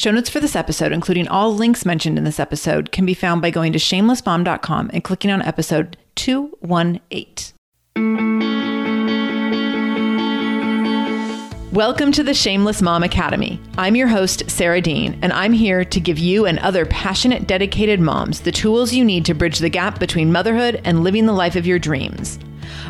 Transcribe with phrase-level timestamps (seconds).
[0.00, 3.42] Show notes for this episode, including all links mentioned in this episode, can be found
[3.42, 7.52] by going to shamelessmom.com and clicking on episode 218.
[11.74, 13.60] Welcome to the Shameless Mom Academy.
[13.76, 18.00] I'm your host, Sarah Dean, and I'm here to give you and other passionate, dedicated
[18.00, 21.56] moms the tools you need to bridge the gap between motherhood and living the life
[21.56, 22.38] of your dreams.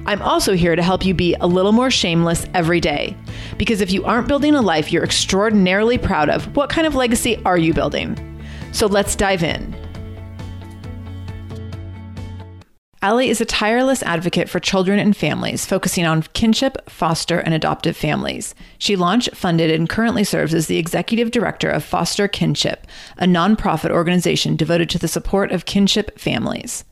[0.07, 3.17] I'm also here to help you be a little more shameless every day.
[3.59, 7.41] Because if you aren't building a life you're extraordinarily proud of, what kind of legacy
[7.45, 8.17] are you building?
[8.73, 9.77] So let's dive in.
[13.03, 17.97] Ali is a tireless advocate for children and families, focusing on kinship, foster, and adoptive
[17.97, 18.55] families.
[18.77, 22.87] She launched, funded, and currently serves as the executive director of Foster Kinship,
[23.17, 26.85] a nonprofit organization devoted to the support of kinship families.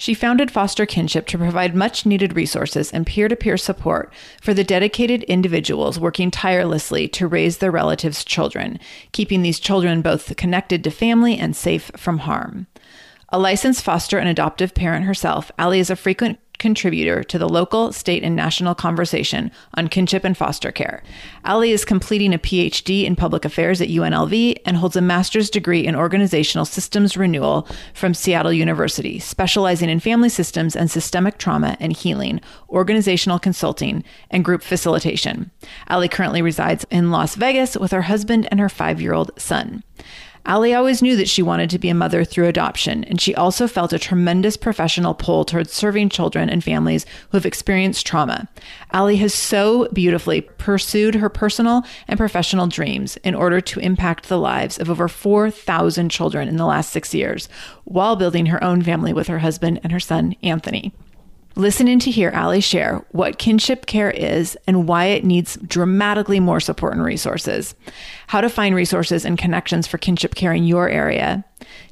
[0.00, 4.54] She founded Foster Kinship to provide much needed resources and peer to peer support for
[4.54, 8.80] the dedicated individuals working tirelessly to raise their relatives' children,
[9.12, 12.66] keeping these children both connected to family and safe from harm.
[13.28, 17.92] A licensed foster and adoptive parent herself, Ali is a frequent contributor to the local,
[17.92, 21.02] state, and national conversation on kinship and foster care.
[21.44, 25.84] Ali is completing a PhD in public affairs at UNLV and holds a master's degree
[25.84, 31.92] in organizational systems renewal from Seattle University, specializing in family systems and systemic trauma and
[31.92, 35.50] healing, organizational consulting, and group facilitation.
[35.88, 39.82] Ali currently resides in Las Vegas with her husband and her five year old son.
[40.46, 43.68] Ali always knew that she wanted to be a mother through adoption, and she also
[43.68, 48.48] felt a tremendous professional pull towards serving children and families who have experienced trauma.
[48.92, 54.38] Ali has so beautifully pursued her personal and professional dreams in order to impact the
[54.38, 57.48] lives of over 4,000 children in the last six years,
[57.84, 60.92] while building her own family with her husband and her son, Anthony.
[61.60, 66.40] Listen in to hear Ali share what kinship care is and why it needs dramatically
[66.40, 67.74] more support and resources,
[68.28, 71.44] how to find resources and connections for kinship care in your area,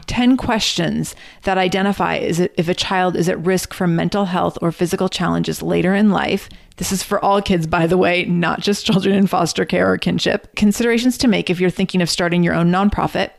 [0.06, 5.10] 10 questions that identify if a child is at risk for mental health or physical
[5.10, 6.48] challenges later in life.
[6.78, 9.98] This is for all kids, by the way, not just children in foster care or
[9.98, 10.56] kinship.
[10.56, 13.32] Considerations to make if you're thinking of starting your own nonprofit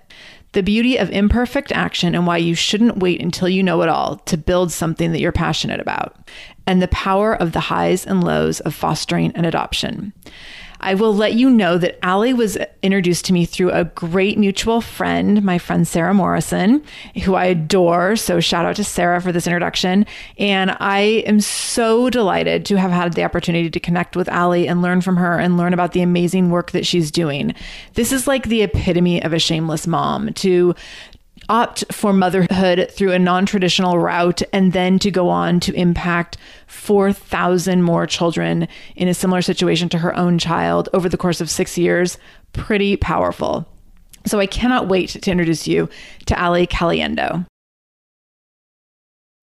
[0.53, 4.17] the beauty of imperfect action and why you shouldn't wait until you know it all
[4.17, 6.29] to build something that you're passionate about,
[6.65, 10.13] and the power of the highs and lows of fostering and adoption.
[10.79, 14.81] I will let you know that Ali was introduced to me through a great mutual
[14.81, 16.83] friend, my friend Sarah Morrison,
[17.23, 18.15] who I adore.
[18.15, 20.05] So shout out to Sarah for this introduction.
[20.37, 24.81] And I am so delighted to have had the opportunity to connect with Ali and
[24.81, 27.53] learn from her and learn about the amazing work that she's doing.
[27.95, 30.75] This is like the epitome of a shameless mom to
[31.49, 36.37] opt for motherhood through a non traditional route and then to go on to impact
[36.67, 41.49] 4,000 more children in a similar situation to her own child over the course of
[41.49, 42.17] six years.
[42.53, 43.67] Pretty powerful.
[44.25, 45.89] So I cannot wait to introduce you
[46.27, 47.45] to Ali Caliendo.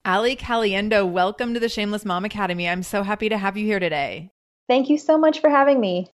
[0.04, 2.68] Ali Caliendo, welcome to the Shameless Mom Academy.
[2.68, 4.30] I'm so happy to have you here today.
[4.68, 6.10] Thank you so much for having me.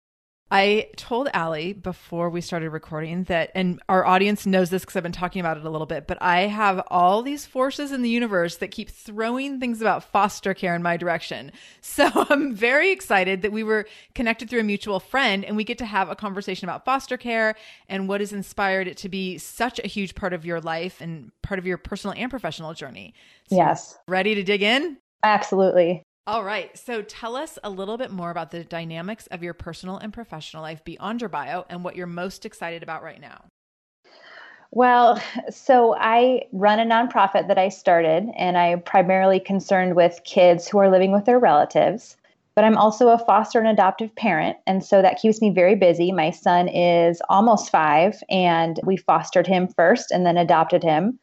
[0.48, 5.02] I told Ali before we started recording that, and our audience knows this because I've
[5.02, 8.08] been talking about it a little bit, but I have all these forces in the
[8.08, 11.52] universe that keep throwing things about foster care in my direction.
[11.80, 15.78] So I'm very excited that we were connected through a mutual friend and we get
[15.78, 17.54] to have a conversation about foster care
[17.88, 21.32] and what has inspired it to be such a huge part of your life and
[21.42, 23.14] part of your personal and professional journey.
[23.48, 23.98] So yes.
[24.08, 24.98] Ready to dig in?
[25.22, 26.02] Absolutely.
[26.28, 26.76] All right.
[26.76, 30.62] So tell us a little bit more about the dynamics of your personal and professional
[30.62, 33.44] life beyond your bio and what you're most excited about right now.
[34.72, 40.66] Well, so I run a nonprofit that I started, and I'm primarily concerned with kids
[40.66, 42.16] who are living with their relatives.
[42.56, 46.10] But I'm also a foster and adoptive parent, and so that keeps me very busy.
[46.10, 51.20] My son is almost five, and we fostered him first and then adopted him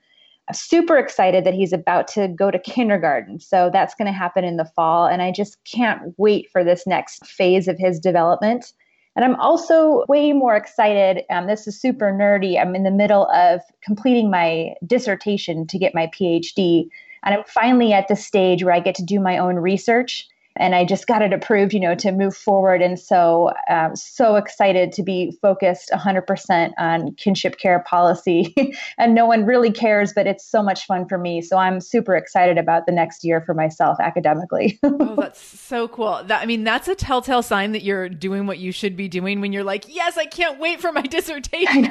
[0.51, 3.39] super excited that he's about to go to kindergarten.
[3.39, 5.05] So that's going to happen in the fall.
[5.05, 8.73] And I just can't wait for this next phase of his development.
[9.15, 11.23] And I'm also way more excited.
[11.29, 12.59] Um, this is super nerdy.
[12.59, 16.87] I'm in the middle of completing my dissertation to get my PhD.
[17.23, 20.75] And I'm finally at the stage where I get to do my own research and
[20.75, 22.81] I just got it approved, you know, to move forward.
[22.81, 28.53] And so, um, so excited to be focused 100% on kinship care policy.
[28.97, 31.41] and no one really cares, but it's so much fun for me.
[31.41, 34.79] So I'm super excited about the next year for myself academically.
[34.83, 36.21] oh, that's so cool.
[36.23, 39.41] That, I mean, that's a telltale sign that you're doing what you should be doing
[39.41, 41.89] when you're like, yes, I can't wait for my dissertation.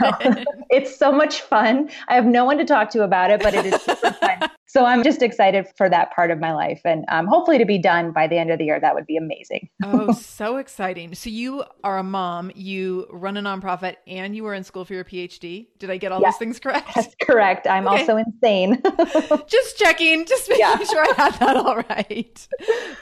[0.70, 1.90] it's so much fun.
[2.08, 4.50] I have no one to talk to about it, but it is super fun.
[4.72, 7.76] So I'm just excited for that part of my life and um, hopefully to be
[7.76, 8.80] done by the end of the year.
[8.80, 9.68] That would be amazing.
[9.84, 11.14] oh, so exciting.
[11.14, 14.94] So you are a mom, you run a nonprofit, and you were in school for
[14.94, 15.66] your PhD.
[15.78, 16.88] Did I get all yes, those things correct?
[16.94, 17.66] That's correct.
[17.66, 18.00] I'm okay.
[18.00, 18.80] also insane.
[19.46, 20.78] just checking, just making yeah.
[20.78, 22.48] sure I had that all right.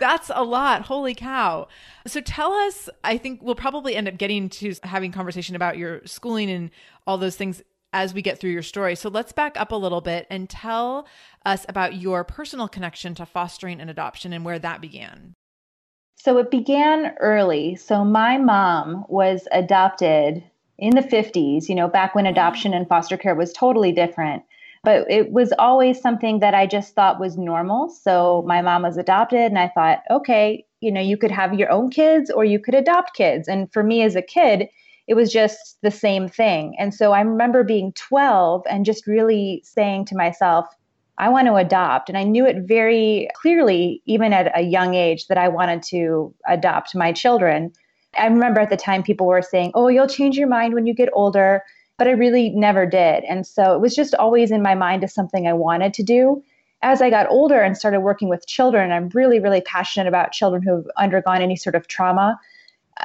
[0.00, 0.82] That's a lot.
[0.82, 1.68] Holy cow.
[2.04, 6.04] So tell us, I think we'll probably end up getting to having conversation about your
[6.04, 6.70] schooling and
[7.06, 8.94] all those things as we get through your story.
[8.94, 11.06] So let's back up a little bit and tell
[11.44, 15.34] us about your personal connection to fostering and adoption and where that began.
[16.16, 17.76] So it began early.
[17.76, 20.44] So my mom was adopted
[20.78, 24.42] in the 50s, you know, back when adoption and foster care was totally different.
[24.82, 27.90] But it was always something that I just thought was normal.
[27.90, 31.70] So my mom was adopted, and I thought, okay, you know, you could have your
[31.70, 33.46] own kids or you could adopt kids.
[33.46, 34.68] And for me as a kid,
[35.10, 36.76] it was just the same thing.
[36.78, 40.68] And so I remember being 12 and just really saying to myself,
[41.18, 42.08] I want to adopt.
[42.08, 46.32] And I knew it very clearly, even at a young age, that I wanted to
[46.46, 47.72] adopt my children.
[48.16, 50.94] I remember at the time people were saying, oh, you'll change your mind when you
[50.94, 51.64] get older.
[51.98, 53.24] But I really never did.
[53.24, 56.40] And so it was just always in my mind as something I wanted to do.
[56.82, 60.62] As I got older and started working with children, I'm really, really passionate about children
[60.62, 62.38] who've undergone any sort of trauma.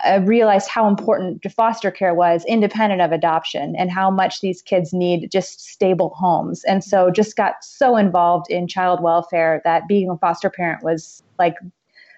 [0.04, 4.94] I realized how important foster care was independent of adoption and how much these kids
[4.94, 6.64] need just stable homes.
[6.66, 11.24] And so just got so involved in child welfare that being a foster parent was
[11.40, 11.56] like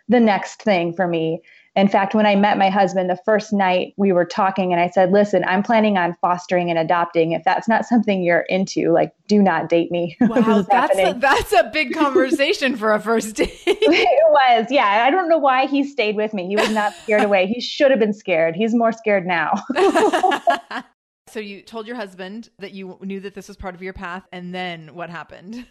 [0.07, 1.41] the next thing for me.
[1.77, 4.89] In fact, when I met my husband the first night, we were talking and I
[4.89, 7.33] said, Listen, I'm planning on fostering and adopting.
[7.33, 10.17] If that's not something you're into, like, do not date me.
[10.27, 13.59] Wow, that's a, that's a big conversation for a first date.
[13.65, 14.67] it was.
[14.69, 15.05] Yeah.
[15.05, 16.47] I don't know why he stayed with me.
[16.47, 17.47] He was not scared away.
[17.47, 18.55] He should have been scared.
[18.55, 19.53] He's more scared now.
[21.27, 24.27] so you told your husband that you knew that this was part of your path.
[24.31, 25.65] And then what happened?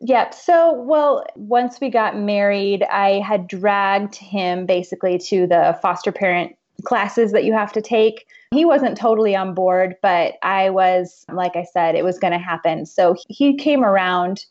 [0.00, 0.34] Yep.
[0.34, 6.56] So, well, once we got married, I had dragged him basically to the foster parent
[6.84, 8.26] classes that you have to take.
[8.52, 12.38] He wasn't totally on board, but I was, like I said, it was going to
[12.38, 12.86] happen.
[12.86, 14.46] So he came around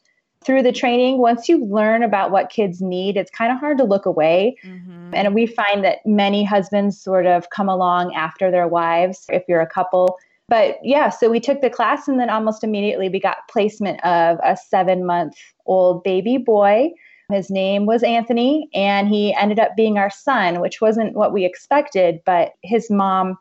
[0.46, 1.18] through the training.
[1.18, 4.56] Once you learn about what kids need, it's kind of hard to look away.
[4.64, 5.14] Mm-hmm.
[5.14, 9.62] And we find that many husbands sort of come along after their wives if you're
[9.62, 10.18] a couple
[10.50, 14.40] but yeah, so we took the class and then almost immediately we got placement of
[14.44, 16.92] a seven month old baby boy.
[17.32, 21.46] His name was Anthony, and he ended up being our son, which wasn't what we
[21.46, 23.38] expected, but his mom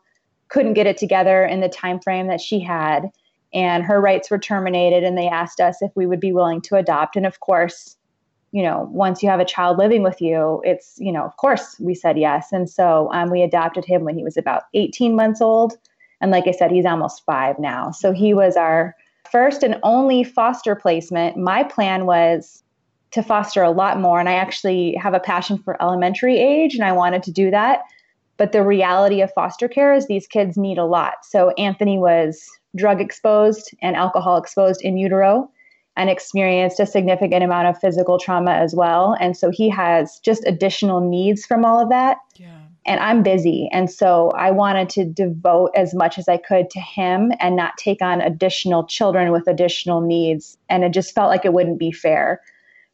[0.49, 3.09] couldn't get it together in the time frame that she had
[3.53, 6.75] and her rights were terminated and they asked us if we would be willing to
[6.75, 7.15] adopt.
[7.15, 7.95] And of course
[8.51, 11.75] you know once you have a child living with you it's you know of course
[11.79, 12.47] we said yes.
[12.51, 15.77] And so um, we adopted him when he was about 18 months old
[16.21, 17.91] and like I said, he's almost five now.
[17.91, 18.95] So he was our
[19.31, 21.37] first and only foster placement.
[21.37, 22.63] My plan was
[23.11, 24.19] to foster a lot more.
[24.19, 27.81] And I actually have a passion for elementary age and I wanted to do that.
[28.37, 31.25] But the reality of foster care is these kids need a lot.
[31.25, 35.49] So Anthony was drug exposed and alcohol exposed in utero
[35.97, 39.17] and experienced a significant amount of physical trauma as well.
[39.19, 42.17] And so he has just additional needs from all of that.
[42.35, 42.59] Yeah.
[42.85, 43.69] And I'm busy.
[43.71, 47.77] And so I wanted to devote as much as I could to him and not
[47.77, 50.57] take on additional children with additional needs.
[50.69, 52.41] And it just felt like it wouldn't be fair.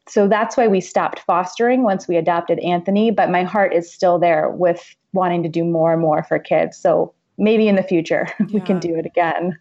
[0.08, 3.12] So that's why we stopped fostering once we adopted Anthony.
[3.12, 6.78] But my heart is still there with wanting to do more and more for kids.
[6.78, 8.46] So maybe in the future yeah.
[8.54, 9.58] we can do it again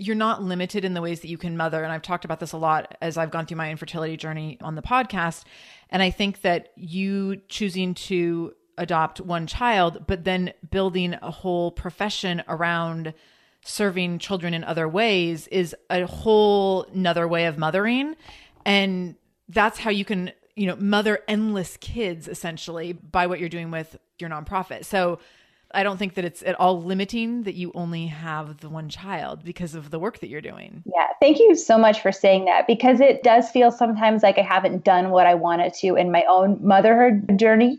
[0.00, 1.84] you're not limited in the ways that you can mother.
[1.84, 4.74] And I've talked about this a lot as I've gone through my infertility journey on
[4.74, 5.44] the podcast.
[5.90, 11.70] And I think that you choosing to adopt one child, but then building a whole
[11.70, 13.14] profession around
[13.62, 18.16] serving children in other ways is a whole another way of mothering.
[18.64, 19.14] And
[19.48, 23.98] that's how you can, you know, mother endless kids essentially by what you're doing with
[24.18, 24.84] your nonprofit.
[24.86, 25.20] So
[25.72, 29.44] I don't think that it's at all limiting that you only have the one child
[29.44, 30.82] because of the work that you're doing.
[30.86, 34.42] Yeah, thank you so much for saying that because it does feel sometimes like I
[34.42, 37.78] haven't done what I wanted to in my own motherhood journey.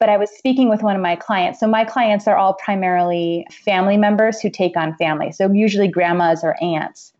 [0.00, 1.60] But I was speaking with one of my clients.
[1.60, 5.32] So, my clients are all primarily family members who take on family.
[5.32, 7.12] So, usually grandmas or aunts.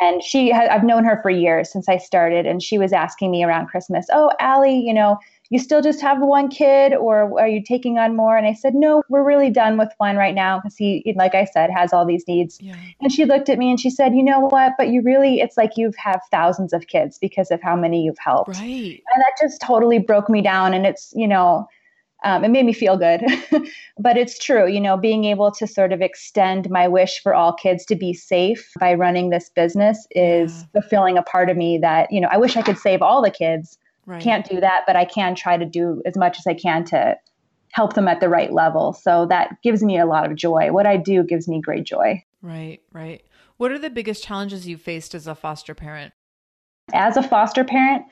[0.00, 2.46] And she, I've known her for years since I started.
[2.46, 5.18] And she was asking me around Christmas, Oh, Ali, you know,
[5.50, 8.36] you still just have one kid or are you taking on more?
[8.36, 11.44] And I said, no, we're really done with one right now because he, like I
[11.44, 12.58] said, has all these needs.
[12.60, 12.74] Yeah.
[13.00, 14.72] And she looked at me and she said, you know what?
[14.78, 18.18] But you really, it's like you have thousands of kids because of how many you've
[18.18, 18.56] helped.
[18.56, 19.02] Right.
[19.14, 20.72] And that just totally broke me down.
[20.72, 21.68] And it's, you know,
[22.24, 23.22] um, it made me feel good.
[23.98, 27.52] but it's true, you know, being able to sort of extend my wish for all
[27.52, 30.80] kids to be safe by running this business is yeah.
[30.80, 33.30] fulfilling a part of me that, you know, I wish I could save all the
[33.30, 34.22] kids Right.
[34.22, 37.16] Can't do that, but I can try to do as much as I can to
[37.72, 38.92] help them at the right level.
[38.92, 40.72] So that gives me a lot of joy.
[40.72, 42.22] What I do gives me great joy.
[42.42, 43.22] Right, right.
[43.56, 46.12] What are the biggest challenges you've faced as a foster parent?
[46.92, 48.04] As a foster parent,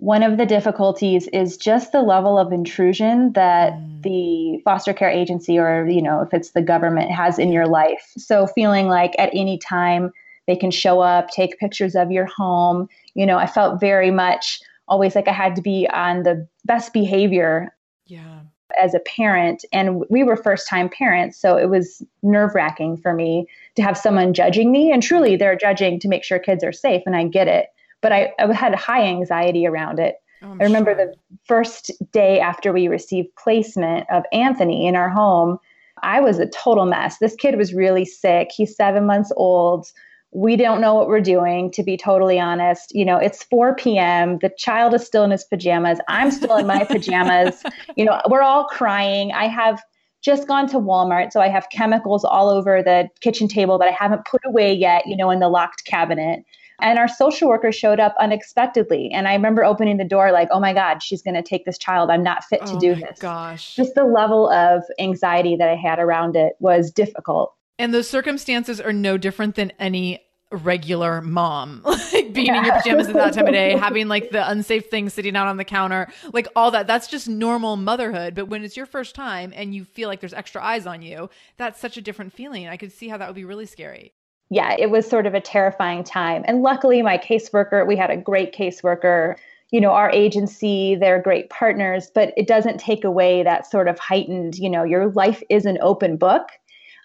[0.00, 4.02] one of the difficulties is just the level of intrusion that mm.
[4.02, 8.10] the foster care agency or, you know, if it's the government has in your life.
[8.16, 10.10] So feeling like at any time
[10.46, 12.88] they can show up, take pictures of your home.
[13.12, 16.94] You know, I felt very much always like I had to be on the best
[16.94, 17.68] behavior.
[18.06, 18.40] Yeah.
[18.80, 23.12] As a parent, and we were first time parents, so it was nerve wracking for
[23.12, 24.92] me to have someone judging me.
[24.92, 27.66] And truly, they're judging to make sure kids are safe, and I get it.
[28.00, 30.16] But I, I had high anxiety around it.
[30.42, 31.06] Oh, I remember sure.
[31.06, 31.14] the
[31.44, 35.58] first day after we received placement of Anthony in our home,
[36.02, 37.18] I was a total mess.
[37.18, 38.48] This kid was really sick.
[38.54, 39.86] He's seven months old
[40.32, 44.38] we don't know what we're doing to be totally honest you know it's 4 p.m
[44.40, 47.62] the child is still in his pajamas i'm still in my pajamas
[47.96, 49.82] you know we're all crying i have
[50.22, 53.92] just gone to walmart so i have chemicals all over the kitchen table that i
[53.92, 56.44] haven't put away yet you know in the locked cabinet
[56.82, 60.60] and our social worker showed up unexpectedly and i remember opening the door like oh
[60.60, 63.18] my god she's going to take this child i'm not fit to oh do this
[63.18, 68.08] gosh just the level of anxiety that i had around it was difficult and those
[68.08, 70.20] circumstances are no different than any
[70.52, 72.58] regular mom, like being yeah.
[72.58, 75.46] in your pajamas at that time of day, having like the unsafe things sitting out
[75.46, 76.86] on the counter, like all that.
[76.86, 78.34] That's just normal motherhood.
[78.34, 81.30] But when it's your first time and you feel like there's extra eyes on you,
[81.56, 82.68] that's such a different feeling.
[82.68, 84.12] I could see how that would be really scary.
[84.50, 86.44] Yeah, it was sort of a terrifying time.
[86.46, 89.36] And luckily, my caseworker, we had a great caseworker.
[89.70, 93.98] You know, our agency, they're great partners, but it doesn't take away that sort of
[93.98, 96.48] heightened, you know, your life is an open book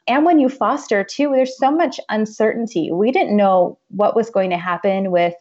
[0.08, 2.92] and when you foster too, there's so much uncertainty.
[2.92, 5.34] We didn't know what was going to happen with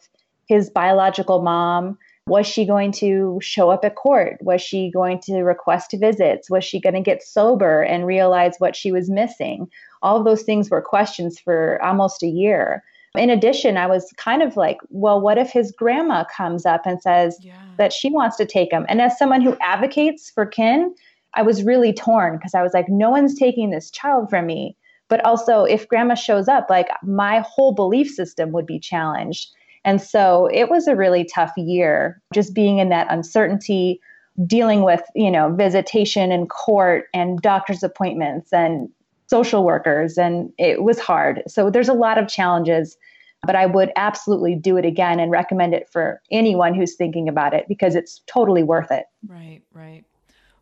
[0.47, 1.97] his biological mom.
[2.27, 4.37] Was she going to show up at court?
[4.41, 6.49] Was she going to request visits?
[6.49, 9.67] Was she going to get sober and realize what she was missing?
[10.01, 12.83] All of those things were questions for almost a year.
[13.15, 17.01] In addition, I was kind of like, well, what if his grandma comes up and
[17.01, 17.53] says yeah.
[17.77, 18.85] that she wants to take him?
[18.89, 20.93] And as someone who advocates for kin,
[21.35, 24.75] I was really torn because I was like, no one's taking this child from me.
[25.09, 29.49] But also, if grandma shows up, like my whole belief system would be challenged.
[29.85, 34.01] And so it was a really tough year, just being in that uncertainty,
[34.45, 38.89] dealing with, you know, visitation and court and doctor's appointments and
[39.27, 40.17] social workers.
[40.17, 41.43] And it was hard.
[41.47, 42.97] So there's a lot of challenges,
[43.43, 47.53] but I would absolutely do it again and recommend it for anyone who's thinking about
[47.53, 49.05] it because it's totally worth it.
[49.27, 50.03] Right, right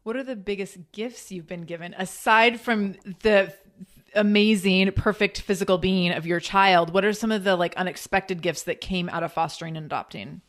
[0.04, 3.54] what are the biggest gifts you've been given aside from the
[4.16, 8.64] amazing perfect physical being of your child what are some of the like unexpected gifts
[8.64, 10.42] that came out of fostering and adopting?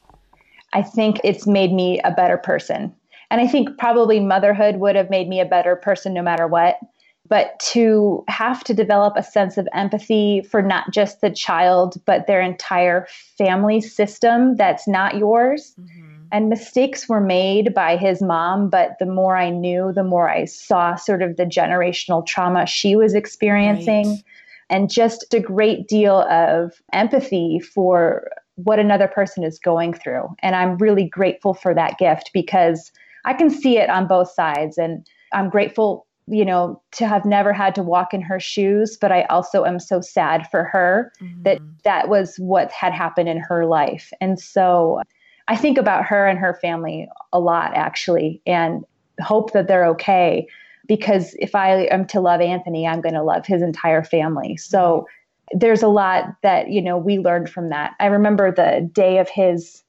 [0.72, 2.94] I think it's made me a better person.
[3.30, 6.78] And i think probably motherhood would have made me a better person no matter what.
[7.26, 12.26] But to have to develop a sense of empathy for not just the child but
[12.26, 13.06] their entire
[13.38, 16.03] family system that's not yours mm-hmm
[16.34, 20.46] and mistakes were made by his mom, but the more I knew, the more I
[20.46, 24.08] saw sort of the generational trauma she was experiencing.
[24.08, 24.24] Right.
[24.68, 30.26] And just a great deal of empathy for what another person is going through.
[30.40, 32.90] And I'm really grateful for that gift because
[33.24, 34.76] I can see it on both sides.
[34.76, 39.12] And I'm grateful, you know, to have never had to walk in her shoes, but
[39.12, 41.44] I also am so sad for her mm-hmm.
[41.44, 44.12] that that was what had happened in her life.
[44.20, 45.00] And so
[45.48, 48.84] I think about her and her family a lot, actually, and
[49.20, 50.46] hope that they're okay.
[50.86, 54.56] Because if I am to love Anthony, I'm going to love his entire family.
[54.56, 55.06] So
[55.52, 55.58] mm-hmm.
[55.58, 57.94] there's a lot that, you know, we learned from that.
[58.00, 59.82] I remember the day of his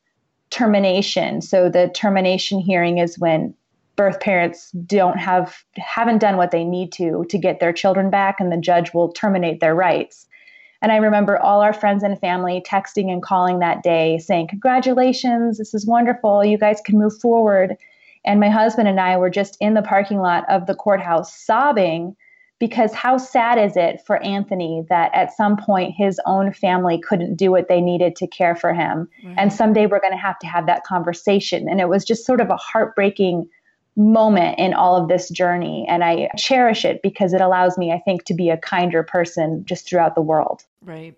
[0.49, 1.41] termination.
[1.41, 3.53] So the termination hearing is when
[3.95, 8.39] birth parents don't have haven't done what they need to to get their children back
[8.39, 10.27] and the judge will terminate their rights
[10.85, 15.57] and I remember all our friends and family texting and calling that day saying, Congratulations,
[15.57, 16.45] this is wonderful.
[16.45, 17.75] You guys can move forward.
[18.23, 22.15] And my husband and I were just in the parking lot of the courthouse sobbing
[22.59, 27.35] because how sad is it for Anthony that at some point his own family couldn't
[27.35, 29.09] do what they needed to care for him?
[29.23, 29.35] Right.
[29.39, 31.67] And someday we're going to have to have that conversation.
[31.67, 33.49] And it was just sort of a heartbreaking
[33.95, 35.85] moment in all of this journey.
[35.87, 39.63] And I cherish it because it allows me, I think, to be a kinder person
[39.65, 40.63] just throughout the world.
[40.81, 41.17] Right.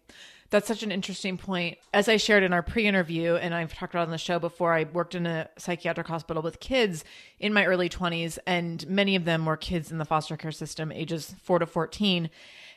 [0.50, 1.78] That's such an interesting point.
[1.94, 4.74] As I shared in our pre interview, and I've talked about on the show before,
[4.74, 7.04] I worked in a psychiatric hospital with kids
[7.40, 10.92] in my early 20s, and many of them were kids in the foster care system,
[10.92, 12.30] ages four to 14.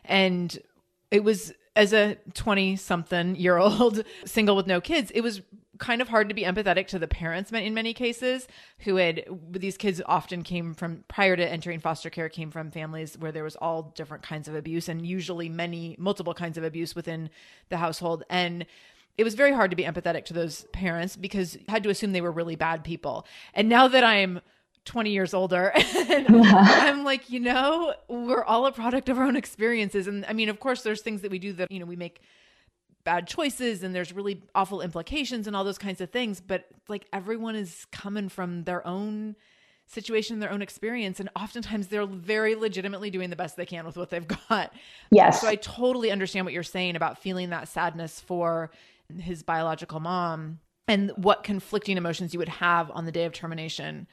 [0.05, 0.59] And
[1.13, 5.41] it was as a 20 something year old single with no kids, it was
[5.81, 8.47] kind of hard to be empathetic to the parents in many cases
[8.81, 13.19] who had these kids often came from prior to entering foster care came from families
[13.19, 16.95] where there was all different kinds of abuse and usually many multiple kinds of abuse
[16.95, 17.31] within
[17.71, 18.23] the household.
[18.31, 18.67] And
[19.19, 22.13] it was very hard to be empathetic to those parents because you had to assume
[22.13, 23.27] they were really bad people.
[23.55, 24.41] And now that i'm
[24.85, 25.73] 20 years older
[26.09, 30.07] and i'm like you know we're all a product of our own experiences.
[30.07, 32.21] And i mean of course there's things that we do that you know we make
[33.05, 37.07] bad choices and there's really awful implications and all those kinds of things but like
[37.13, 39.35] everyone is coming from their own
[39.87, 43.97] situation their own experience and oftentimes they're very legitimately doing the best they can with
[43.97, 44.73] what they've got.
[45.11, 45.41] Yes.
[45.41, 48.71] So i totally understand what you're saying about feeling that sadness for
[49.19, 54.07] his biological mom and what conflicting emotions you would have on the day of termination.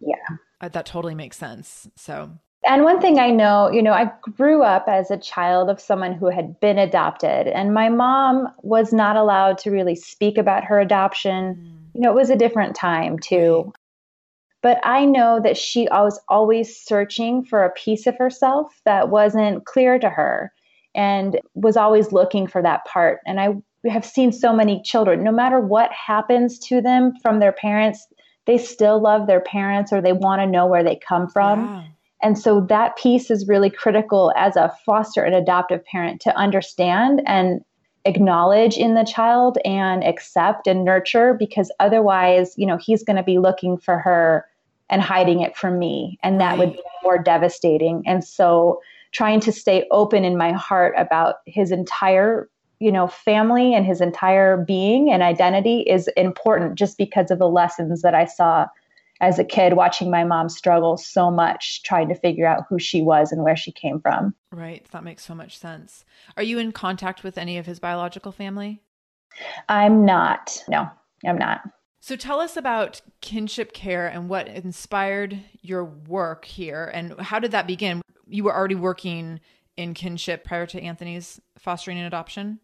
[0.00, 0.14] Yeah.
[0.60, 1.88] Uh, that totally makes sense.
[1.96, 2.30] So
[2.66, 6.12] and one thing I know, you know, I grew up as a child of someone
[6.12, 10.80] who had been adopted, and my mom was not allowed to really speak about her
[10.80, 11.54] adoption.
[11.54, 11.94] Mm.
[11.94, 13.72] You know, it was a different time too.
[14.60, 19.64] But I know that she was always searching for a piece of herself that wasn't
[19.64, 20.52] clear to her
[20.96, 23.20] and was always looking for that part.
[23.24, 23.54] And I
[23.88, 28.04] have seen so many children, no matter what happens to them from their parents,
[28.46, 31.64] they still love their parents or they want to know where they come from.
[31.66, 31.84] Yeah
[32.22, 37.22] and so that piece is really critical as a foster and adoptive parent to understand
[37.26, 37.64] and
[38.04, 43.22] acknowledge in the child and accept and nurture because otherwise, you know, he's going to
[43.22, 44.46] be looking for her
[44.90, 46.18] and hiding it from me.
[46.22, 46.58] And that right.
[46.58, 48.02] would be more devastating.
[48.06, 48.80] And so
[49.12, 52.48] trying to stay open in my heart about his entire
[52.80, 57.48] you know family and his entire being and identity is important just because of the
[57.48, 58.66] lessons that i saw
[59.20, 63.02] as a kid watching my mom struggle so much trying to figure out who she
[63.02, 64.34] was and where she came from.
[64.52, 64.86] Right.
[64.92, 66.04] That makes so much sense.
[66.36, 68.80] Are you in contact with any of his biological family?
[69.68, 70.62] I'm not.
[70.68, 70.88] No,
[71.24, 71.62] I'm not.
[72.00, 77.50] So tell us about kinship care and what inspired your work here and how did
[77.50, 78.02] that begin?
[78.26, 79.40] You were already working
[79.76, 82.60] in kinship prior to Anthony's fostering and adoption?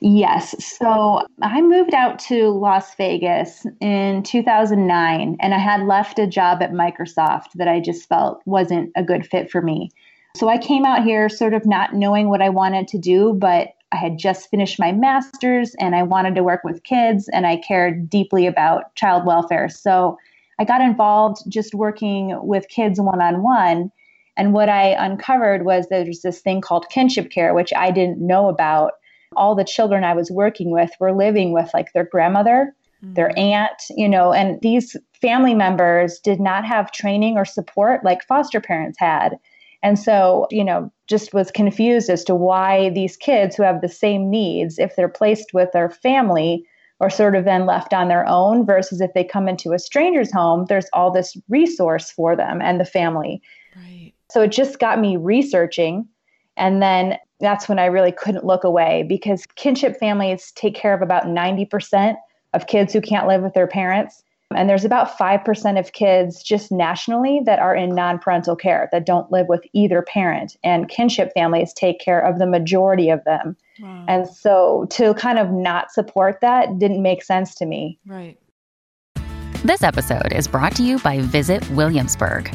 [0.00, 0.54] Yes.
[0.64, 6.62] So I moved out to Las Vegas in 2009, and I had left a job
[6.62, 9.90] at Microsoft that I just felt wasn't a good fit for me.
[10.36, 13.74] So I came out here sort of not knowing what I wanted to do, but
[13.92, 17.58] I had just finished my master's and I wanted to work with kids and I
[17.58, 19.68] cared deeply about child welfare.
[19.68, 20.18] So
[20.58, 23.92] I got involved just working with kids one on one.
[24.36, 28.48] And what I uncovered was there's this thing called kinship care, which I didn't know
[28.48, 28.94] about
[29.36, 33.14] all the children I was working with were living with like their grandmother, mm-hmm.
[33.14, 38.26] their aunt, you know, and these family members did not have training or support like
[38.26, 39.38] foster parents had.
[39.82, 43.88] And so, you know, just was confused as to why these kids who have the
[43.88, 46.64] same needs, if they're placed with their family,
[47.00, 50.32] are sort of then left on their own versus if they come into a stranger's
[50.32, 53.42] home, there's all this resource for them and the family.
[53.76, 54.12] Right.
[54.30, 56.08] So it just got me researching.
[56.56, 61.02] And then that's when I really couldn't look away because kinship families take care of
[61.02, 62.16] about 90%
[62.52, 64.22] of kids who can't live with their parents.
[64.54, 69.06] And there's about 5% of kids just nationally that are in non parental care that
[69.06, 70.56] don't live with either parent.
[70.62, 73.56] And kinship families take care of the majority of them.
[73.80, 74.04] Wow.
[74.06, 77.98] And so to kind of not support that didn't make sense to me.
[78.06, 78.38] Right.
[79.64, 82.54] This episode is brought to you by Visit Williamsburg.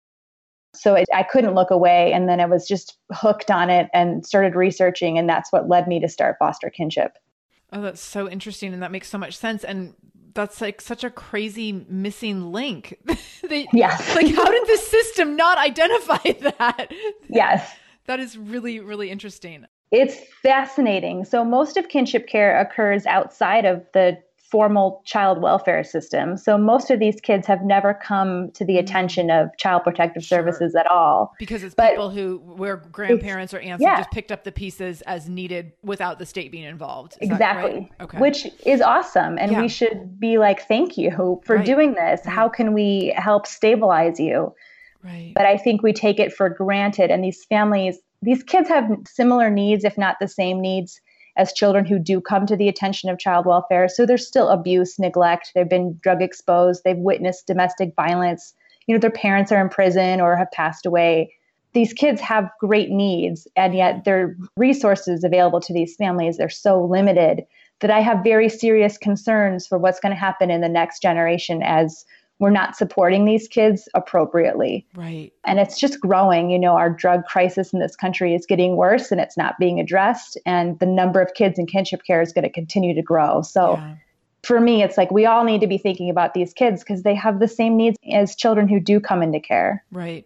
[0.73, 2.13] So it, I couldn't look away.
[2.13, 5.17] And then I was just hooked on it and started researching.
[5.17, 7.17] And that's what led me to start Foster Kinship.
[7.73, 8.73] Oh, that's so interesting.
[8.73, 9.63] And that makes so much sense.
[9.63, 9.93] And
[10.33, 12.97] that's like such a crazy missing link.
[13.47, 14.15] they, yes.
[14.15, 16.91] Like, how did the system not identify that?
[17.29, 17.69] Yes.
[18.05, 19.65] That is really, really interesting.
[19.91, 21.25] It's fascinating.
[21.25, 24.17] So, most of kinship care occurs outside of the
[24.51, 26.37] formal child welfare system.
[26.37, 28.79] So most of these kids have never come to the mm.
[28.79, 30.39] attention of child protective sure.
[30.39, 31.33] services at all.
[31.39, 33.97] Because it's but people who where grandparents or aunts yeah.
[33.97, 37.17] just picked up the pieces as needed without the state being involved.
[37.21, 37.73] Is exactly.
[37.73, 37.91] Right?
[38.01, 38.17] Okay.
[38.17, 39.37] Which is awesome.
[39.37, 39.61] And yeah.
[39.61, 41.65] we should be like, thank you for right.
[41.65, 42.21] doing this.
[42.25, 42.35] Right.
[42.35, 44.53] How can we help stabilize you?
[45.03, 45.31] Right.
[45.33, 47.09] But I think we take it for granted.
[47.09, 50.99] And these families, these kids have similar needs, if not the same needs
[51.37, 53.87] as children who do come to the attention of child welfare.
[53.87, 55.51] So there's still abuse, neglect.
[55.55, 56.83] They've been drug exposed.
[56.83, 58.53] They've witnessed domestic violence.
[58.87, 61.33] You know, their parents are in prison or have passed away.
[61.73, 66.83] These kids have great needs, and yet their resources available to these families are so
[66.83, 67.45] limited
[67.79, 71.63] that I have very serious concerns for what's going to happen in the next generation
[71.63, 72.05] as
[72.41, 74.83] we're not supporting these kids appropriately.
[74.95, 75.31] Right.
[75.45, 76.49] And it's just growing.
[76.49, 79.79] You know, our drug crisis in this country is getting worse and it's not being
[79.79, 80.39] addressed.
[80.43, 83.43] And the number of kids in kinship care is going to continue to grow.
[83.43, 83.93] So yeah.
[84.41, 87.13] for me, it's like we all need to be thinking about these kids because they
[87.13, 89.85] have the same needs as children who do come into care.
[89.91, 90.25] Right.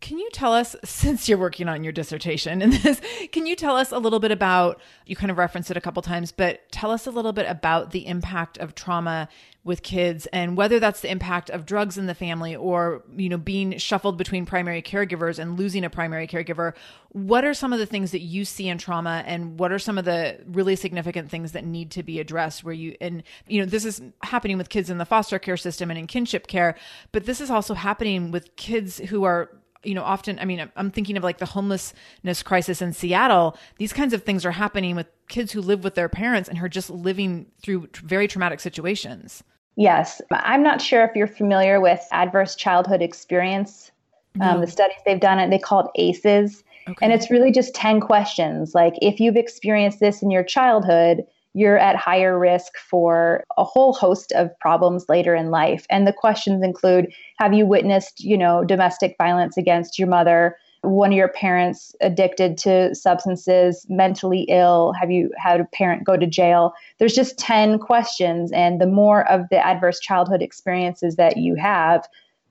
[0.00, 3.00] Can you tell us, since you're working on your dissertation in this,
[3.32, 6.02] can you tell us a little bit about, you kind of referenced it a couple
[6.02, 9.28] times, but tell us a little bit about the impact of trauma
[9.64, 13.36] with kids and whether that's the impact of drugs in the family or, you know,
[13.36, 16.72] being shuffled between primary caregivers and losing a primary caregiver.
[17.10, 19.98] What are some of the things that you see in trauma and what are some
[19.98, 23.66] of the really significant things that need to be addressed where you, and, you know,
[23.66, 26.74] this is happening with kids in the foster care system and in kinship care,
[27.12, 29.50] but this is also happening with kids who are
[29.84, 33.56] you know, often, I mean, I'm thinking of like the homelessness crisis in Seattle.
[33.78, 36.68] These kinds of things are happening with kids who live with their parents and are
[36.68, 39.42] just living through very traumatic situations.
[39.76, 40.20] Yes.
[40.32, 43.92] I'm not sure if you're familiar with adverse childhood experience.
[44.34, 44.50] Um, no.
[44.54, 46.64] Um, the studies they've done, it, they call it ACEs.
[46.88, 47.04] Okay.
[47.04, 48.74] And it's really just 10 questions.
[48.74, 53.92] Like, if you've experienced this in your childhood, you're at higher risk for a whole
[53.92, 55.86] host of problems later in life.
[55.90, 60.56] And the questions include Have you witnessed, you know, domestic violence against your mother?
[60.82, 64.92] One of your parents addicted to substances, mentally ill?
[65.00, 66.72] Have you had a parent go to jail?
[66.98, 68.52] There's just 10 questions.
[68.52, 72.06] And the more of the adverse childhood experiences that you have,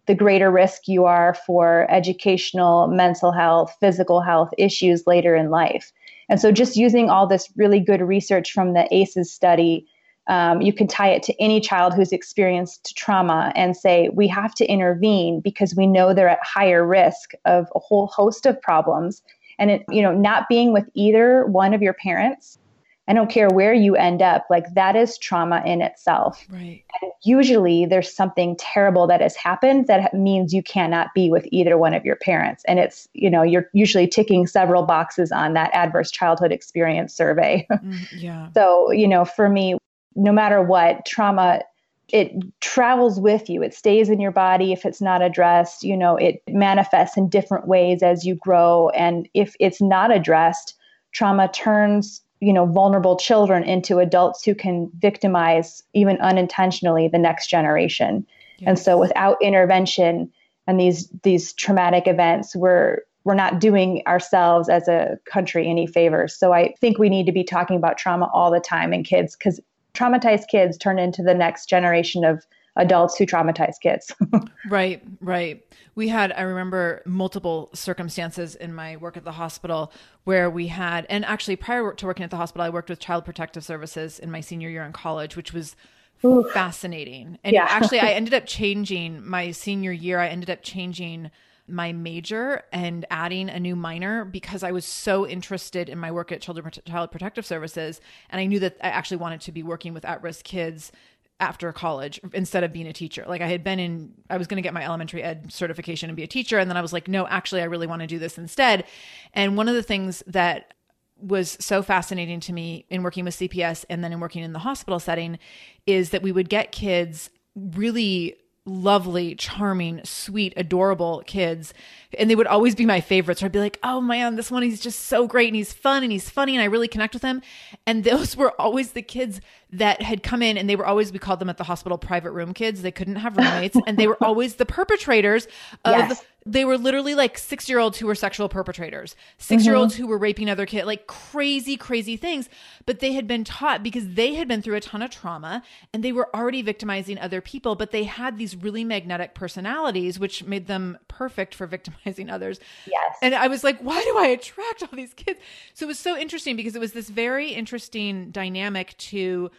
[0.07, 5.91] the greater risk you are for educational, mental health, physical health issues later in life.
[6.29, 9.87] And so, just using all this really good research from the ACEs study,
[10.27, 14.53] um, you can tie it to any child who's experienced trauma and say, we have
[14.55, 19.21] to intervene because we know they're at higher risk of a whole host of problems.
[19.57, 22.59] And it, you know, not being with either one of your parents
[23.07, 26.45] I don't care where you end up, like that is trauma in itself.
[26.49, 26.83] Right.
[27.01, 31.77] And usually there's something terrible that has happened that means you cannot be with either
[31.77, 32.63] one of your parents.
[32.67, 37.65] And it's, you know, you're usually ticking several boxes on that adverse childhood experience survey.
[37.77, 38.49] Mm, yeah.
[38.53, 39.77] so, you know, for me,
[40.15, 41.61] no matter what, trauma
[42.09, 43.61] it travels with you.
[43.61, 45.83] It stays in your body if it's not addressed.
[45.83, 48.89] You know, it manifests in different ways as you grow.
[48.89, 50.75] And if it's not addressed,
[51.11, 57.47] trauma turns you know vulnerable children into adults who can victimize even unintentionally the next
[57.47, 58.25] generation
[58.59, 58.67] yes.
[58.67, 60.31] and so without intervention
[60.67, 66.33] and these these traumatic events we're we're not doing ourselves as a country any favors.
[66.33, 69.35] So I think we need to be talking about trauma all the time in kids
[69.35, 69.59] because
[69.93, 72.47] traumatized kids turn into the next generation of
[72.77, 74.13] adults who traumatize kids.
[74.69, 75.63] right, right.
[75.95, 79.91] We had, I remember multiple circumstances in my work at the hospital
[80.23, 83.25] where we had, and actually prior to working at the hospital, I worked with Child
[83.25, 85.75] Protective Services in my senior year in college, which was
[86.23, 86.47] Ooh.
[86.53, 87.39] fascinating.
[87.43, 87.65] And yeah.
[87.67, 91.31] actually, I ended up changing my senior year, I ended up changing
[91.67, 96.31] my major and adding a new minor because I was so interested in my work
[96.31, 99.93] at Children Child Protective Services and I knew that I actually wanted to be working
[99.93, 100.91] with at-risk kids
[101.39, 103.23] after college instead of being a teacher.
[103.27, 106.15] Like I had been in I was going to get my elementary ed certification and
[106.17, 108.19] be a teacher and then I was like no, actually I really want to do
[108.19, 108.85] this instead.
[109.33, 110.73] And one of the things that
[111.19, 114.59] was so fascinating to me in working with CPS and then in working in the
[114.59, 115.39] hospital setting
[115.85, 118.35] is that we would get kids really
[118.67, 121.73] lovely, charming, sweet, adorable kids.
[122.17, 123.41] And they would always be my favorites.
[123.41, 126.11] I'd be like, oh man, this one, he's just so great and he's fun and
[126.11, 127.41] he's funny and I really connect with him.
[127.85, 131.19] And those were always the kids that had come in and they were always, we
[131.19, 132.81] called them at the hospital private room kids.
[132.81, 135.47] They couldn't have roommates and they were always the perpetrators
[135.85, 139.75] of yes they were literally like six year olds who were sexual perpetrators, 6 year
[139.75, 140.03] olds mm-hmm.
[140.03, 142.49] who were raping other kids, like crazy, crazy things.
[142.85, 146.03] But they had been taught because they had been through a ton of trauma and
[146.03, 150.67] they were already victimizing other people, but they had these really magnetic personalities, which made
[150.67, 152.59] them perfect for victimizing others.
[152.85, 153.17] Yes.
[153.21, 155.39] And I was like, why do I attract all these kids?
[155.73, 159.51] So it was so interesting because it was this very interesting dynamic to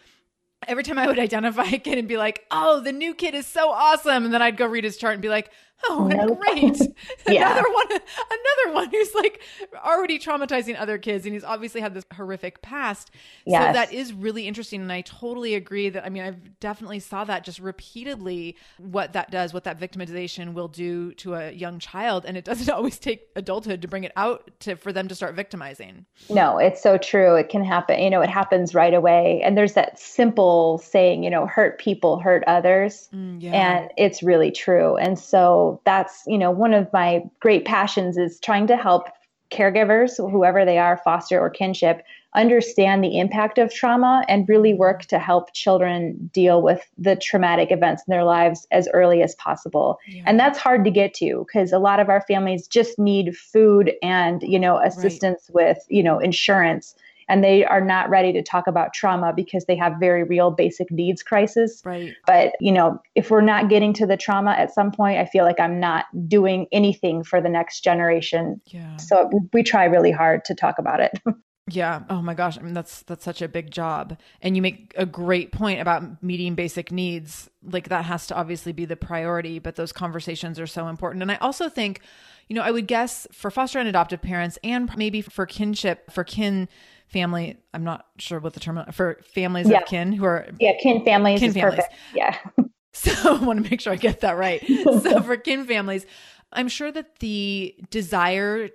[0.66, 3.46] every time I would identify a kid and be like, oh, the new kid is
[3.46, 4.24] so awesome.
[4.24, 5.51] And then I'd go read his chart and be like,
[5.88, 6.41] Oh, nope.
[6.41, 6.81] great.
[7.29, 7.53] yeah.
[7.53, 9.41] Another one another one who's like
[9.85, 13.11] already traumatizing other kids and he's obviously had this horrific past.
[13.47, 13.69] Yes.
[13.69, 17.25] So that is really interesting and I totally agree that I mean I've definitely saw
[17.25, 22.25] that just repeatedly what that does, what that victimization will do to a young child
[22.27, 25.35] and it doesn't always take adulthood to bring it out to for them to start
[25.35, 26.07] victimizing.
[26.29, 27.37] No, it's so true.
[27.37, 29.41] It can happen, you know, it happens right away.
[29.45, 33.09] And there's that simple saying, you know, hurt people hurt others.
[33.14, 33.53] Mm, yeah.
[33.53, 34.97] And it's really true.
[34.97, 39.09] And so that's, you know, one of my great passions is trying to help
[39.51, 42.03] caregivers, whoever they are, foster or kinship,
[42.35, 47.73] understand the impact of trauma and really work to help children deal with the traumatic
[47.73, 49.99] events in their lives as early as possible.
[50.07, 50.25] Yeah.
[50.27, 53.93] And that's hard to get to because a lot of our families just need food
[54.03, 55.69] and, you know, assistance right.
[55.69, 56.95] with, you know, insurance
[57.29, 60.91] and they are not ready to talk about trauma because they have very real basic
[60.91, 61.83] needs crisis.
[61.85, 62.14] Right.
[62.27, 65.45] But, you know, if we're not getting to the trauma at some point, I feel
[65.45, 68.61] like I'm not doing anything for the next generation.
[68.67, 68.97] Yeah.
[68.97, 71.19] So we try really hard to talk about it.
[71.69, 72.03] Yeah.
[72.09, 72.59] Oh my gosh.
[72.59, 74.19] I mean, that's that's such a big job.
[74.43, 77.51] And you make a great point about meeting basic needs.
[77.63, 81.23] Like that has to obviously be the priority, but those conversations are so important.
[81.23, 82.01] And I also think,
[82.49, 86.25] you know, I would guess for foster and adoptive parents and maybe for kinship, for
[86.25, 86.69] kin
[87.09, 87.57] family.
[87.75, 89.79] I'm not sure what the term for families yeah.
[89.79, 91.81] of kin who are yeah kin families kin families.
[91.81, 91.95] Perfect.
[92.15, 92.37] Yeah.
[92.93, 94.65] so I want to make sure I get that right.
[94.85, 96.07] so for kin families,
[96.53, 98.71] I'm sure that the desire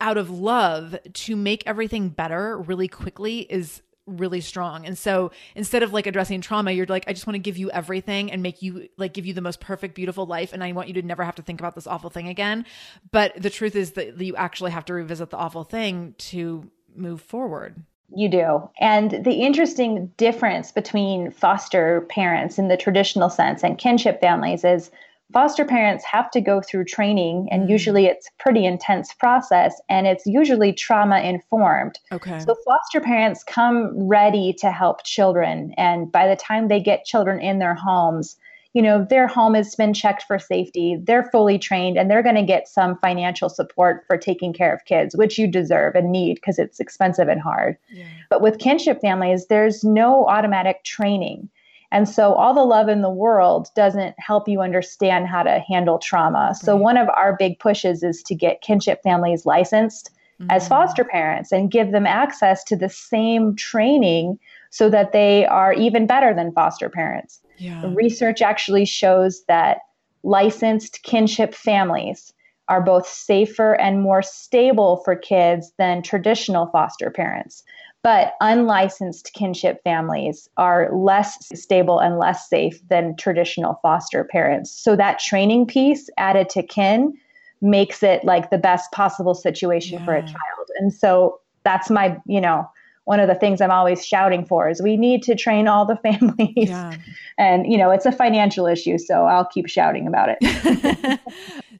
[0.00, 4.86] out of love to make everything better really quickly is really strong.
[4.86, 7.70] And so instead of like addressing trauma, you're like, I just want to give you
[7.70, 10.52] everything and make you like give you the most perfect, beautiful life.
[10.52, 12.64] And I want you to never have to think about this awful thing again.
[13.10, 17.20] But the truth is that you actually have to revisit the awful thing to move
[17.20, 17.82] forward.
[18.14, 18.70] You do.
[18.80, 24.90] And the interesting difference between foster parents in the traditional sense and kinship families is
[25.32, 27.70] foster parents have to go through training and mm.
[27.70, 31.98] usually it's a pretty intense process and it's usually trauma informed.
[32.12, 32.38] Okay.
[32.40, 37.40] So foster parents come ready to help children and by the time they get children
[37.40, 38.36] in their homes,
[38.74, 42.34] you know, their home has been checked for safety, they're fully trained, and they're going
[42.34, 46.34] to get some financial support for taking care of kids, which you deserve and need
[46.34, 47.76] because it's expensive and hard.
[47.90, 48.06] Yeah.
[48.28, 51.48] But with kinship families, there's no automatic training.
[51.90, 55.98] And so all the love in the world doesn't help you understand how to handle
[55.98, 56.48] trauma.
[56.48, 56.56] Right.
[56.56, 60.50] So one of our big pushes is to get kinship families licensed mm-hmm.
[60.50, 64.38] as foster parents and give them access to the same training
[64.70, 67.40] so that they are even better than foster parents.
[67.56, 67.90] Yeah.
[67.94, 69.78] Research actually shows that
[70.22, 72.34] licensed kinship families
[72.68, 77.62] are both safer and more stable for kids than traditional foster parents.
[78.02, 84.70] But unlicensed kinship families are less stable and less safe than traditional foster parents.
[84.70, 87.14] So that training piece added to kin
[87.60, 90.04] makes it like the best possible situation yeah.
[90.04, 90.68] for a child.
[90.78, 92.70] And so that's my, you know,
[93.04, 95.96] one of the things I'm always shouting for is we need to train all the
[96.12, 96.68] families.
[96.68, 96.94] Yeah.
[97.36, 101.20] And, you know, it's a financial issue, so I'll keep shouting about it.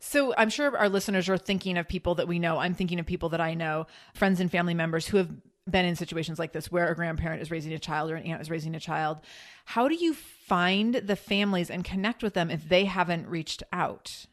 [0.01, 2.59] So I'm sure our listeners are thinking of people that we know.
[2.59, 5.31] I'm thinking of people that I know, friends and family members who have
[5.71, 8.41] been in situations like this where a grandparent is raising a child or an aunt
[8.41, 9.19] is raising a child.
[9.65, 14.27] How do you find the families and connect with them if they haven't reached out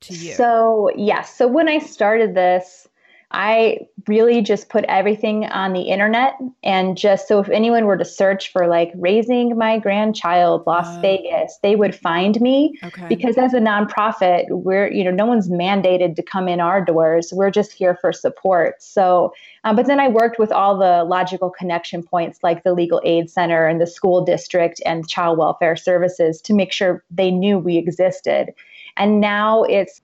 [0.00, 0.34] to you?
[0.34, 1.36] So, yes.
[1.36, 2.88] So when I started this,
[3.32, 6.34] I really just put everything on the internet.
[6.62, 11.00] And just so if anyone were to search for like raising my grandchild, Las uh,
[11.00, 12.78] Vegas, they would find me.
[12.84, 13.06] Okay.
[13.08, 17.32] Because as a nonprofit, we're, you know, no one's mandated to come in our doors.
[17.32, 18.82] We're just here for support.
[18.82, 19.32] So,
[19.64, 23.30] um, but then I worked with all the logical connection points like the Legal Aid
[23.30, 27.78] Center and the school district and child welfare services to make sure they knew we
[27.78, 28.52] existed.
[28.96, 30.02] And now it's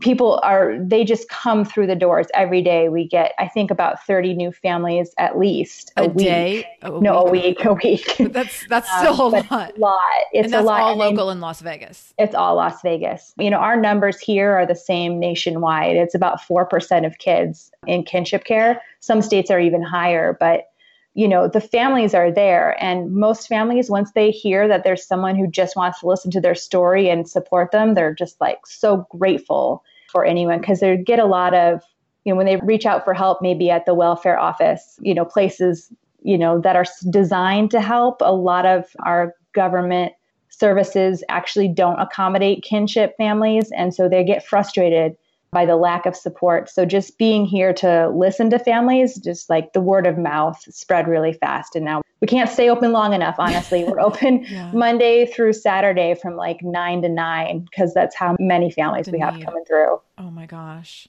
[0.00, 2.88] people are they just come through the doors every day.
[2.88, 6.26] We get i think about 30 new families at least a, a week.
[6.26, 6.66] day?
[6.82, 7.64] A no week.
[7.64, 8.18] a week?
[8.18, 8.32] a week.
[8.32, 9.76] That's that's still um, a lot.
[9.76, 10.00] a lot.
[10.32, 10.80] It's and that's a lot.
[10.80, 12.14] all local in las vegas.
[12.18, 13.34] It's all las vegas.
[13.38, 15.96] You know our numbers here are the same nationwide.
[15.96, 18.80] It's about 4% of kids in kinship care.
[19.00, 20.68] Some states are even higher but
[21.14, 22.76] you know the families are there.
[22.82, 26.40] And most families once they hear that there's someone who just wants to listen to
[26.40, 31.18] their story and support them they're just like so grateful for anyone because they get
[31.18, 31.82] a lot of
[32.24, 35.24] you know when they reach out for help maybe at the welfare office you know
[35.24, 40.12] places you know that are designed to help a lot of our government
[40.58, 43.70] services actually don't accommodate kinship families.
[43.72, 45.16] And so they get frustrated
[45.54, 46.68] by the lack of support.
[46.68, 51.08] So just being here to listen to families, just like the word of mouth spread
[51.08, 51.74] really fast.
[51.74, 53.84] And now we can't stay open long enough, honestly.
[53.84, 54.70] We're open yeah.
[54.72, 59.40] Monday through Saturday from like nine to nine because that's how many families we have
[59.40, 60.00] coming through.
[60.18, 61.08] Oh my gosh.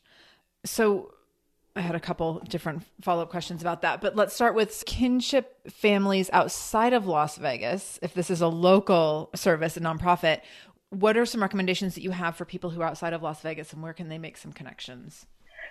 [0.64, 1.12] So
[1.76, 5.70] I had a couple different follow up questions about that, but let's start with kinship
[5.70, 8.00] families outside of Las Vegas.
[8.02, 10.40] If this is a local service, a nonprofit,
[11.00, 13.74] what are some recommendations that you have for people who are outside of Las Vegas
[13.74, 15.26] and where can they make some connections?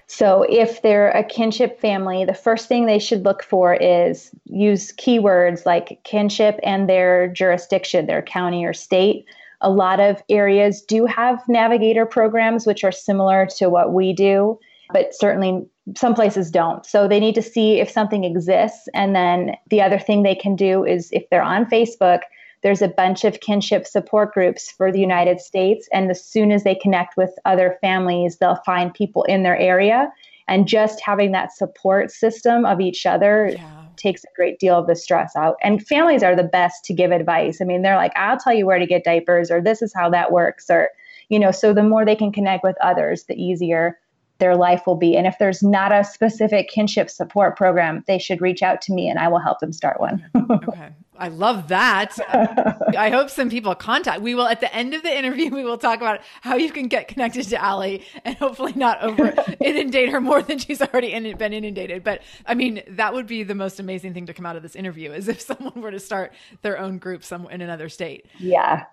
[0.07, 4.93] So, if they're a kinship family, the first thing they should look for is use
[4.93, 9.25] keywords like kinship and their jurisdiction, their county or state.
[9.61, 14.59] A lot of areas do have navigator programs, which are similar to what we do,
[14.93, 15.65] but certainly
[15.97, 16.85] some places don't.
[16.85, 18.89] So, they need to see if something exists.
[18.93, 22.21] And then the other thing they can do is if they're on Facebook,
[22.65, 25.87] there's a bunch of kinship support groups for the United States.
[25.93, 30.11] And as soon as they connect with other families, they'll find people in their area.
[30.49, 33.85] And just having that support system of each other yeah.
[33.97, 35.57] takes a great deal of the stress out.
[35.63, 37.61] And families are the best to give advice.
[37.61, 40.09] I mean, they're like, I'll tell you where to get diapers, or this is how
[40.11, 40.89] that works, or,
[41.29, 43.99] you know, so the more they can connect with others, the easier
[44.39, 45.17] their life will be.
[45.17, 49.09] And if there's not a specific kinship support program, they should reach out to me
[49.09, 50.25] and I will help them start one.
[50.51, 50.91] okay.
[51.19, 52.17] I love that.
[52.97, 54.21] I hope some people contact.
[54.21, 56.89] We will at the end of the interview we will talk about how you can
[56.89, 61.37] get connected to Ali and hopefully not over inundate her more than she's already in,
[61.37, 62.03] been inundated.
[62.05, 64.77] But I mean, that would be the most amazing thing to come out of this
[64.77, 68.27] interview is if someone were to start their own group somewhere in another state.
[68.39, 68.85] Yeah.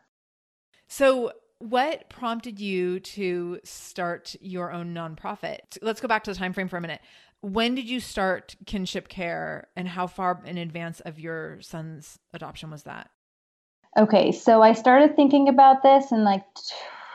[0.87, 5.77] So what prompted you to start your own nonprofit?
[5.81, 7.01] Let's go back to the time frame for a minute.
[7.41, 12.69] When did you start kinship care and how far in advance of your son's adoption
[12.69, 13.09] was that?
[13.97, 16.43] Okay, so I started thinking about this in like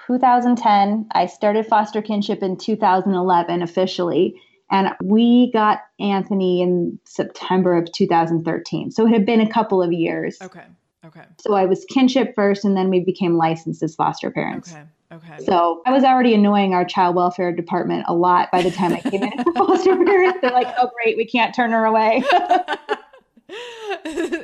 [0.09, 1.09] 2010.
[1.13, 4.35] I started foster kinship in 2011 officially,
[4.71, 8.91] and we got Anthony in September of 2013.
[8.91, 10.39] So it had been a couple of years.
[10.43, 10.65] Okay.
[11.07, 11.25] Okay.
[11.41, 14.73] So I was kinship first, and then we became licensed as foster parents.
[14.73, 14.83] Okay.
[15.13, 15.45] Okay.
[15.45, 19.01] So I was already annoying our child welfare department a lot by the time I
[19.01, 20.43] came in as foster parent.
[20.43, 22.25] They're like, "Oh, great, we can't turn her away."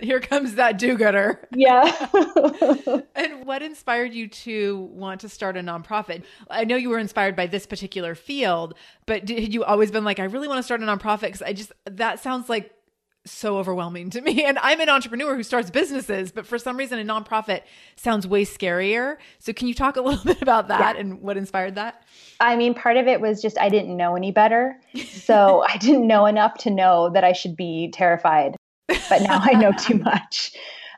[0.01, 1.49] Here comes that do-gooder.
[1.53, 2.09] Yeah.
[3.17, 6.23] and what inspired you to want to start a nonprofit?
[6.49, 8.75] I know you were inspired by this particular field,
[9.07, 11.23] but did you always been like, I really want to start a nonprofit?
[11.23, 12.73] Because I just that sounds like
[13.25, 14.45] so overwhelming to me.
[14.45, 17.63] And I'm an entrepreneur who starts businesses, but for some reason, a nonprofit
[17.97, 19.17] sounds way scarier.
[19.39, 21.01] So, can you talk a little bit about that yeah.
[21.01, 22.03] and what inspired that?
[22.41, 24.79] I mean, part of it was just I didn't know any better.
[25.09, 28.57] So, I didn't know enough to know that I should be terrified.
[29.09, 30.53] But now I know too much.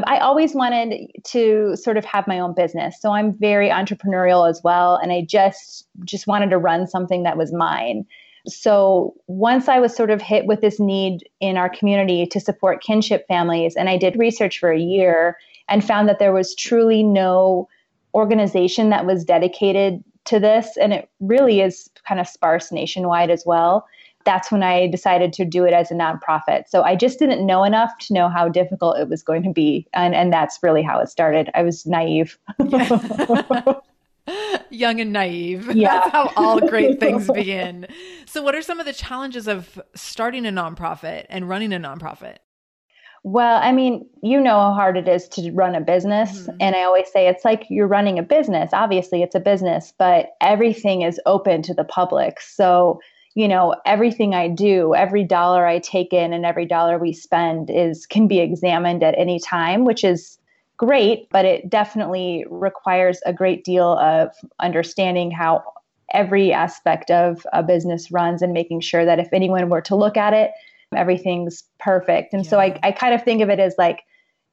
[0.06, 3.00] I always wanted to sort of have my own business.
[3.00, 7.36] So I'm very entrepreneurial as well and I just just wanted to run something that
[7.36, 8.04] was mine.
[8.46, 12.82] So once I was sort of hit with this need in our community to support
[12.82, 15.38] kinship families, and I did research for a year
[15.68, 17.68] and found that there was truly no
[18.14, 23.44] organization that was dedicated to this, and it really is kind of sparse nationwide as
[23.46, 23.86] well.
[24.24, 26.68] That's when I decided to do it as a nonprofit.
[26.68, 29.86] So I just didn't know enough to know how difficult it was going to be.
[29.92, 31.50] And, and that's really how it started.
[31.54, 32.38] I was naive.
[34.74, 35.70] young and naive.
[35.74, 35.94] Yeah.
[35.94, 37.86] That's how all great things begin.
[38.26, 42.36] So, what are some of the challenges of starting a nonprofit and running a nonprofit?
[43.24, 46.42] Well, I mean, you know how hard it is to run a business.
[46.42, 46.56] Mm-hmm.
[46.60, 48.70] And I always say it's like you're running a business.
[48.72, 52.40] Obviously, it's a business, but everything is open to the public.
[52.40, 53.00] So,
[53.34, 57.70] you know, everything I do, every dollar I take in and every dollar we spend
[57.70, 60.38] is can be examined at any time, which is
[60.76, 65.62] great, but it definitely requires a great deal of understanding how
[66.12, 70.16] every aspect of a business runs and making sure that if anyone were to look
[70.16, 70.50] at it,
[70.94, 72.32] everything's perfect.
[72.32, 72.50] And yeah.
[72.50, 74.02] so I, I kind of think of it as like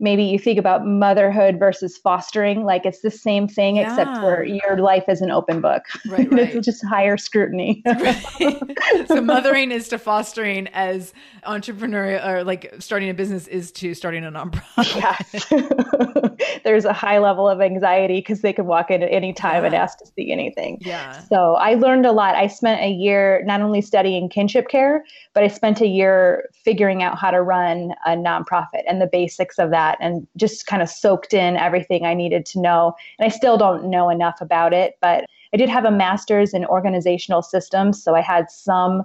[0.01, 3.83] maybe you think about motherhood versus fostering, like it's the same thing, yeah.
[3.83, 5.83] except for your life is an open book.
[6.07, 6.55] Right, right.
[6.55, 7.83] it's just higher scrutiny.
[7.85, 9.07] right.
[9.07, 11.13] So mothering is to fostering as
[11.45, 14.61] entrepreneurial or like starting a business is to starting a nonprofit.
[15.01, 16.61] Yes.
[16.63, 19.67] There's a high level of anxiety because they can walk in at any time yeah.
[19.67, 20.79] and ask to see anything.
[20.81, 21.19] Yeah.
[21.21, 22.35] So I learned a lot.
[22.35, 27.03] I spent a year not only studying kinship care, but I spent a year figuring
[27.03, 30.81] out how to run a nonprofit and the basics of that that and just kind
[30.81, 32.95] of soaked in everything I needed to know.
[33.19, 36.65] And I still don't know enough about it, but I did have a master's in
[36.65, 38.01] organizational systems.
[38.01, 39.03] So I had some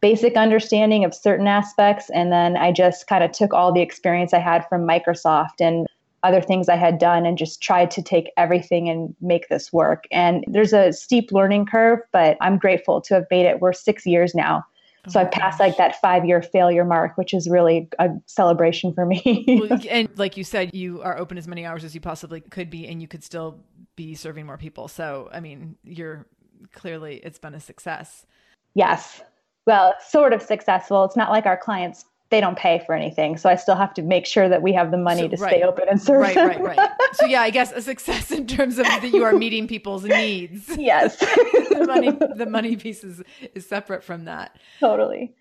[0.00, 2.10] basic understanding of certain aspects.
[2.10, 5.86] And then I just kind of took all the experience I had from Microsoft and
[6.22, 10.04] other things I had done and just tried to take everything and make this work.
[10.10, 13.60] And there's a steep learning curve, but I'm grateful to have made it.
[13.60, 14.64] We're six years now
[15.08, 18.92] so I oh passed like that five year failure mark, which is really a celebration
[18.92, 19.68] for me.
[19.90, 22.86] and like you said, you are open as many hours as you possibly could be,
[22.86, 23.58] and you could still
[23.96, 24.88] be serving more people.
[24.88, 26.26] So, I mean, you're
[26.72, 28.26] clearly, it's been a success.
[28.74, 29.22] Yes.
[29.66, 31.04] Well, sort of successful.
[31.04, 33.36] It's not like our clients they don't pay for anything.
[33.36, 35.50] So I still have to make sure that we have the money so, to right.
[35.50, 36.20] stay open and serve.
[36.20, 36.48] Right, them.
[36.48, 36.90] right, right.
[37.12, 40.76] So yeah, I guess a success in terms of that you are meeting people's needs.
[40.76, 41.16] Yes.
[41.18, 43.22] the money the money piece is,
[43.54, 44.56] is separate from that.
[44.80, 45.34] Totally.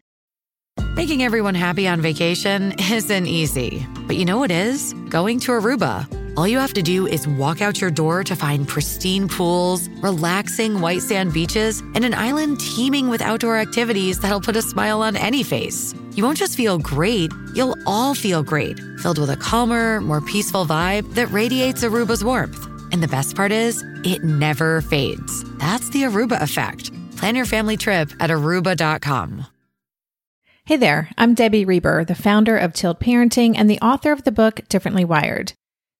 [0.95, 3.86] Making everyone happy on vacation isn't easy.
[4.07, 4.93] But you know what is?
[5.09, 6.24] Going to Aruba.
[6.38, 10.81] All you have to do is walk out your door to find pristine pools, relaxing
[10.81, 15.15] white sand beaches, and an island teeming with outdoor activities that'll put a smile on
[15.15, 15.95] any face.
[16.11, 20.65] You won't just feel great, you'll all feel great, filled with a calmer, more peaceful
[20.65, 22.67] vibe that radiates Aruba's warmth.
[22.91, 25.45] And the best part is, it never fades.
[25.57, 26.91] That's the Aruba effect.
[27.15, 29.45] Plan your family trip at aruba.com.
[30.65, 34.33] Hey there, I'm Debbie Reber, the founder of Tilt Parenting and the author of the
[34.33, 35.53] book Differently Wired.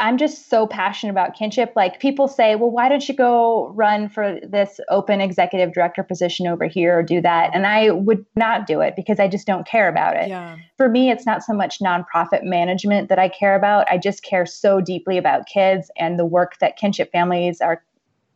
[0.00, 1.72] I'm just so passionate about kinship.
[1.76, 6.46] Like people say, well, why don't you go run for this open executive director position
[6.46, 7.50] over here or do that?
[7.54, 10.28] And I would not do it because I just don't care about it.
[10.28, 10.56] Yeah.
[10.76, 13.86] For me, it's not so much nonprofit management that I care about.
[13.90, 17.84] I just care so deeply about kids and the work that kinship families are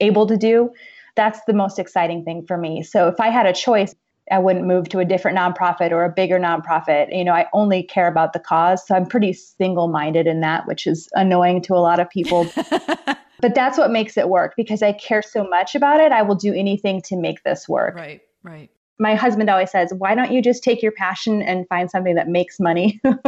[0.01, 0.71] able to do
[1.17, 2.83] that's the most exciting thing for me.
[2.83, 3.95] So if I had a choice,
[4.31, 7.17] I wouldn't move to a different nonprofit or a bigger nonprofit.
[7.17, 8.87] You know, I only care about the cause.
[8.87, 12.47] So I'm pretty single minded in that, which is annoying to a lot of people.
[12.57, 16.13] but that's what makes it work because I care so much about it.
[16.13, 17.95] I will do anything to make this work.
[17.95, 21.91] Right, right my husband always says, why don't you just take your passion and find
[21.91, 23.01] something that makes money?
[23.05, 23.19] and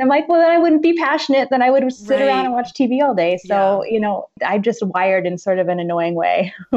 [0.00, 1.48] I'm like, well, then I wouldn't be passionate.
[1.50, 2.26] Then I would sit right.
[2.26, 3.38] around and watch TV all day.
[3.44, 3.92] So, yeah.
[3.92, 6.52] you know, I'm just wired in sort of an annoying way.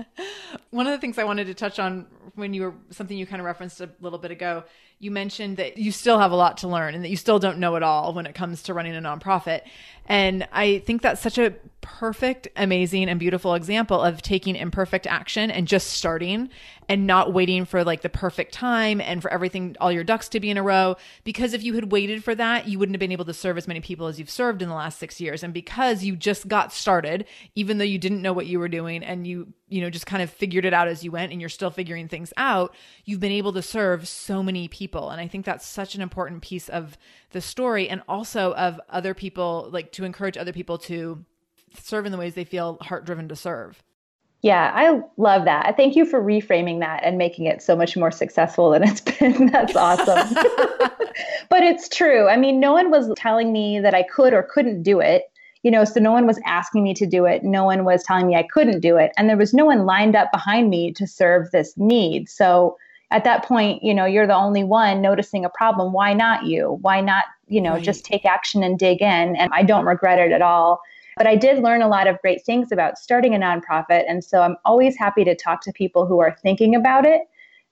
[0.70, 3.40] One of the things I wanted to touch on when you were something you kind
[3.40, 4.64] of referenced a little bit ago,
[4.98, 7.58] you mentioned that you still have a lot to learn and that you still don't
[7.58, 9.62] know it all when it comes to running a nonprofit.
[10.06, 15.50] And I think that's such a perfect, amazing, and beautiful example of taking imperfect action
[15.50, 16.48] and just starting
[16.88, 20.40] and not waiting for like the perfect time and for everything, all your ducks to
[20.40, 20.96] be in a row.
[21.24, 23.68] Because if you had waited for that, you wouldn't have been able to serve as
[23.68, 25.42] many people as you've served in the last six years.
[25.42, 29.02] And because you just got started, even though you didn't know what you were doing
[29.02, 31.50] and you, you know, just kind of figured it out as you went and you're
[31.50, 32.74] still figuring things out,
[33.04, 35.10] you've been able to serve so many people.
[35.10, 36.96] And I think that's such an important piece of
[37.30, 41.24] the story and also of other people, like to encourage other people to
[41.80, 43.82] serve in the ways they feel heart driven to serve.
[44.42, 45.76] Yeah, I love that.
[45.76, 49.46] Thank you for reframing that and making it so much more successful than it's been.
[49.46, 50.34] That's awesome.
[51.48, 52.28] but it's true.
[52.28, 55.24] I mean, no one was telling me that I could or couldn't do it.
[55.62, 57.44] You know, so no one was asking me to do it.
[57.44, 59.12] No one was telling me I couldn't do it.
[59.16, 62.28] And there was no one lined up behind me to serve this need.
[62.28, 62.76] So
[63.12, 65.92] at that point, you know, you're the only one noticing a problem.
[65.92, 66.78] Why not you?
[66.80, 67.82] Why not, you know, right.
[67.82, 69.36] just take action and dig in?
[69.36, 70.80] And I don't regret it at all.
[71.16, 74.04] But I did learn a lot of great things about starting a nonprofit.
[74.08, 77.22] And so I'm always happy to talk to people who are thinking about it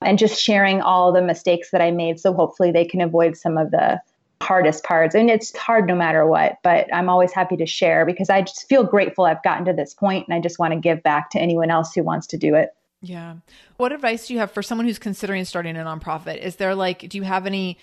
[0.03, 2.20] and just sharing all the mistakes that I made.
[2.20, 4.01] So hopefully they can avoid some of the
[4.43, 5.14] hardest parts.
[5.14, 8.68] And it's hard no matter what, but I'm always happy to share because I just
[8.68, 11.38] feel grateful I've gotten to this point and I just want to give back to
[11.38, 12.70] anyone else who wants to do it.
[13.03, 13.36] Yeah.
[13.76, 16.38] What advice do you have for someone who's considering starting a nonprofit?
[16.38, 17.78] Is there like, do you have any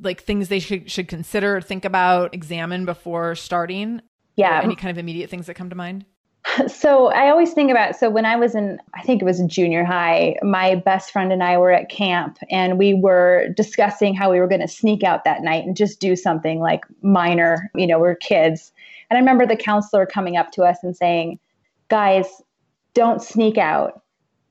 [0.00, 4.00] like things they should should consider, think about, examine before starting?
[4.36, 4.60] Yeah.
[4.60, 6.04] Or any kind of immediate things that come to mind?
[6.66, 9.84] So I always think about so when I was in I think it was junior
[9.84, 14.40] high, my best friend and I were at camp and we were discussing how we
[14.40, 17.98] were going to sneak out that night and just do something like minor, you know,
[17.98, 18.72] we're kids.
[19.08, 21.38] And I remember the counselor coming up to us and saying,
[21.88, 22.26] "Guys,
[22.92, 24.01] don't sneak out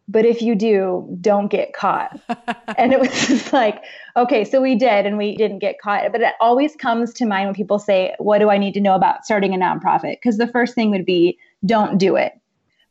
[0.07, 2.19] but if you do, don't get caught.
[2.77, 3.83] and it was just like,
[4.17, 6.11] okay, so we did and we didn't get caught.
[6.11, 8.95] But it always comes to mind when people say, what do I need to know
[8.95, 10.17] about starting a nonprofit?
[10.17, 12.33] Because the first thing would be, don't do it.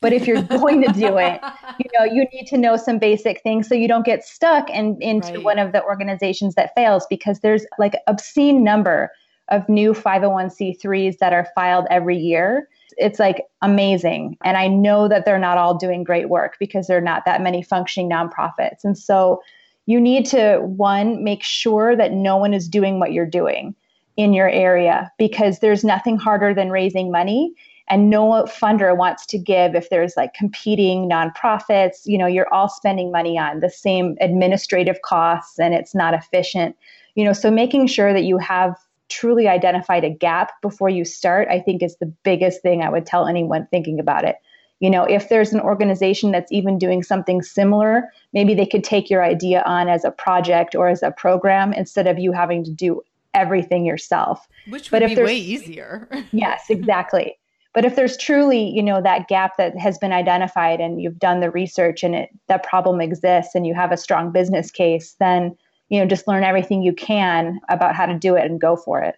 [0.00, 1.40] But if you're going to do it,
[1.78, 4.96] you know, you need to know some basic things so you don't get stuck in,
[5.02, 5.42] into right.
[5.42, 9.11] one of the organizations that fails because there's like obscene number
[9.48, 12.68] of new 501c3s that are filed every year
[13.01, 14.36] it's like amazing.
[14.44, 17.42] And I know that they're not all doing great work because there are not that
[17.42, 18.84] many functioning nonprofits.
[18.84, 19.42] And so
[19.86, 23.74] you need to, one, make sure that no one is doing what you're doing
[24.16, 27.55] in your area because there's nothing harder than raising money
[27.88, 32.68] and no funder wants to give if there's like competing nonprofits you know you're all
[32.68, 36.76] spending money on the same administrative costs and it's not efficient
[37.14, 38.76] you know so making sure that you have
[39.11, 43.06] truly identified a gap before you start, I think is the biggest thing I would
[43.06, 44.36] tell anyone thinking about it.
[44.78, 49.11] You know, if there's an organization that's even doing something similar, maybe they could take
[49.11, 52.70] your idea on as a project or as a program instead of you having to
[52.70, 53.02] do
[53.34, 54.48] everything yourself.
[54.68, 56.08] Which would but if be way easier.
[56.32, 57.36] yes, exactly.
[57.72, 61.40] But if there's truly, you know, that gap that has been identified and you've done
[61.40, 65.56] the research and it that problem exists and you have a strong business case, then
[65.91, 69.03] you know, just learn everything you can about how to do it and go for
[69.03, 69.16] it.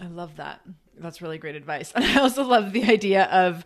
[0.00, 0.60] I love that.
[0.98, 1.92] That's really great advice.
[1.96, 3.64] And I also love the idea of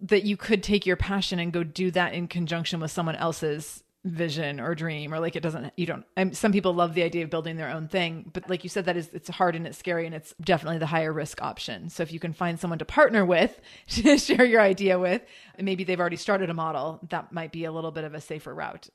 [0.00, 3.82] that you could take your passion and go do that in conjunction with someone else's
[4.04, 7.24] vision or dream or like it doesn't you don't I'm, some people love the idea
[7.24, 9.76] of building their own thing but like you said that is it's hard and it's
[9.76, 12.84] scary and it's definitely the higher risk option so if you can find someone to
[12.84, 15.22] partner with to share your idea with
[15.56, 18.20] and maybe they've already started a model that might be a little bit of a
[18.20, 18.88] safer route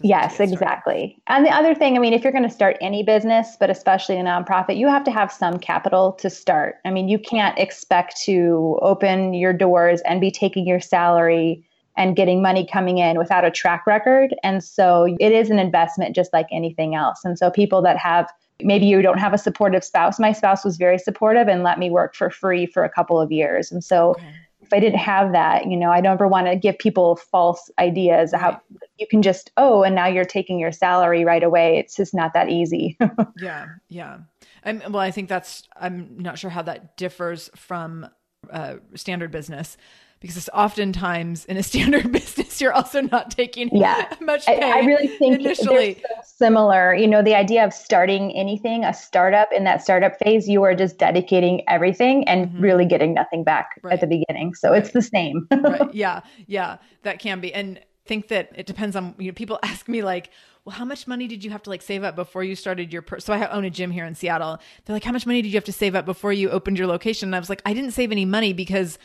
[0.00, 1.20] yes, exactly.
[1.26, 4.18] And the other thing, I mean, if you're going to start any business, but especially
[4.18, 6.76] a nonprofit, you have to have some capital to start.
[6.84, 11.64] I mean, you can't expect to open your doors and be taking your salary
[11.96, 14.34] and getting money coming in without a track record.
[14.42, 17.24] And so it is an investment just like anything else.
[17.24, 18.30] And so people that have
[18.62, 20.18] maybe you don't have a supportive spouse.
[20.18, 23.32] My spouse was very supportive and let me work for free for a couple of
[23.32, 23.72] years.
[23.72, 24.34] And so okay
[24.70, 27.70] if I didn't have that, you know, I don't ever want to give people false
[27.80, 28.60] ideas how
[28.98, 31.78] you can just, oh, and now you're taking your salary right away.
[31.78, 32.96] It's just not that easy.
[33.38, 33.66] yeah.
[33.88, 34.18] Yeah.
[34.64, 38.06] I'm, well, I think that's, I'm not sure how that differs from
[38.48, 39.76] uh, standard business
[40.20, 44.14] because it's oftentimes in a standard business you're also not taking yeah.
[44.20, 45.94] much pay I, I really think initially.
[45.94, 46.08] So
[46.40, 46.94] similar.
[46.94, 50.74] You know, the idea of starting anything, a startup in that startup phase, you are
[50.74, 52.60] just dedicating everything and mm-hmm.
[52.60, 53.94] really getting nothing back right.
[53.94, 54.54] at the beginning.
[54.54, 54.82] So right.
[54.82, 55.46] it's the same.
[55.50, 55.80] right.
[56.00, 56.20] Yeah.
[56.46, 56.78] Yeah.
[57.02, 57.52] That can be.
[57.52, 60.30] And think that it depends on you know people ask me like
[60.64, 63.02] well how much money did you have to like save up before you started your
[63.02, 63.20] per-?
[63.20, 65.54] so i own a gym here in seattle they're like how much money did you
[65.54, 67.92] have to save up before you opened your location and i was like i didn't
[67.92, 68.98] save any money because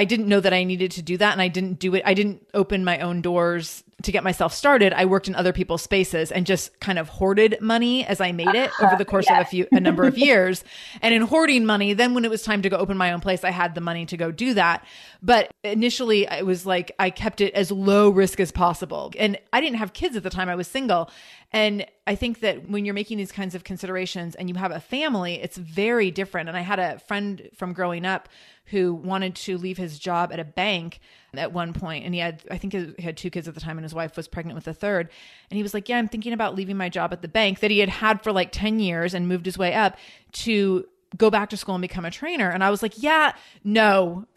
[0.00, 2.02] I didn't know that I needed to do that and I didn't do it.
[2.06, 5.82] I didn't open my own doors to get myself started, I worked in other people's
[5.82, 9.38] spaces and just kind of hoarded money as I made it over the course of
[9.38, 10.64] a few, a number of years.
[11.02, 13.44] And in hoarding money, then when it was time to go open my own place,
[13.44, 14.84] I had the money to go do that.
[15.22, 19.12] But initially, it was like I kept it as low risk as possible.
[19.18, 21.10] And I didn't have kids at the time, I was single.
[21.52, 24.80] And I think that when you're making these kinds of considerations and you have a
[24.80, 26.48] family, it's very different.
[26.48, 28.28] And I had a friend from growing up
[28.64, 30.98] who wanted to leave his job at a bank
[31.34, 33.78] at one point and he had i think he had two kids at the time
[33.78, 35.08] and his wife was pregnant with a third
[35.48, 37.70] and he was like yeah i'm thinking about leaving my job at the bank that
[37.70, 39.96] he had had for like 10 years and moved his way up
[40.32, 40.84] to
[41.16, 42.50] go back to school and become a trainer.
[42.50, 43.32] And i was like yeah
[43.64, 44.26] no.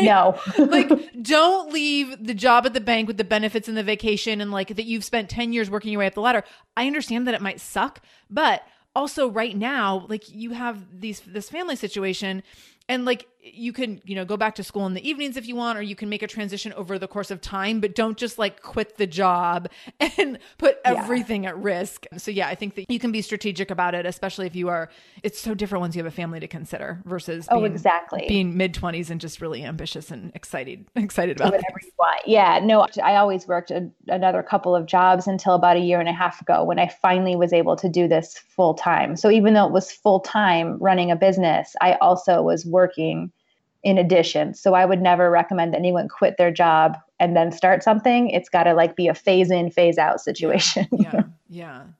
[0.00, 0.38] No.
[0.58, 0.90] Like
[1.22, 4.76] don't leave the job at the bank with the benefits and the vacation and like
[4.76, 6.44] that you've spent 10 years working your way up the ladder.
[6.76, 8.00] I understand that it might suck
[8.30, 8.62] but
[8.94, 12.42] also right now like you have these this family situation
[12.88, 15.54] and like you can you know go back to school in the evenings if you
[15.54, 18.38] want or you can make a transition over the course of time but don't just
[18.38, 19.68] like quit the job
[20.00, 21.50] and put everything yeah.
[21.50, 22.06] at risk.
[22.16, 24.90] So yeah i think that you can be strategic about it especially if you are
[25.22, 28.24] it's so different once you have a family to consider versus oh exactly.
[28.28, 32.20] being mid-20s and just really ambitious and excited excited about whatever you want.
[32.26, 36.08] Yeah no i always worked a, another couple of jobs until about a year and
[36.08, 39.14] a half ago when i finally was able to do this full time.
[39.16, 43.32] So even though it was full time running a business i also was working
[43.82, 44.54] in addition.
[44.54, 48.30] So I would never recommend anyone quit their job and then start something.
[48.30, 50.86] It's got to like be a phase in, phase out situation.
[50.92, 51.22] yeah.
[51.48, 51.82] Yeah.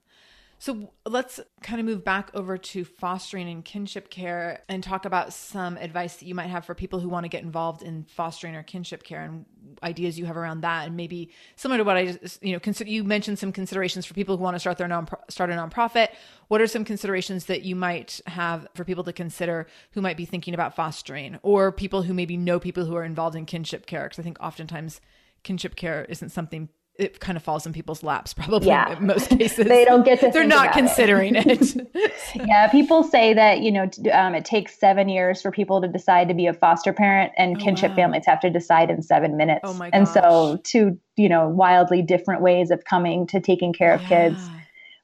[0.60, 5.32] So let's kind of move back over to fostering and kinship care and talk about
[5.32, 8.56] some advice that you might have for people who want to get involved in fostering
[8.56, 9.46] or kinship care and
[9.82, 10.86] ideas you have around that.
[10.86, 14.14] And maybe similar to what I just, you know, consider, you mentioned some considerations for
[14.14, 16.08] people who want to start their non start a nonprofit.
[16.48, 20.24] What are some considerations that you might have for people to consider who might be
[20.24, 24.04] thinking about fostering or people who maybe know people who are involved in kinship care?
[24.04, 25.00] Because I think oftentimes
[25.42, 26.68] kinship care isn't something
[26.98, 28.96] it kind of falls in people's laps probably yeah.
[28.96, 32.20] in most cases they don't get to they're not considering it, it.
[32.34, 36.28] yeah people say that you know um, it takes seven years for people to decide
[36.28, 37.96] to be a foster parent and oh, kinship wow.
[37.96, 39.96] families have to decide in seven minutes oh my gosh.
[39.96, 44.08] and so two you know wildly different ways of coming to taking care of yeah.
[44.08, 44.48] kids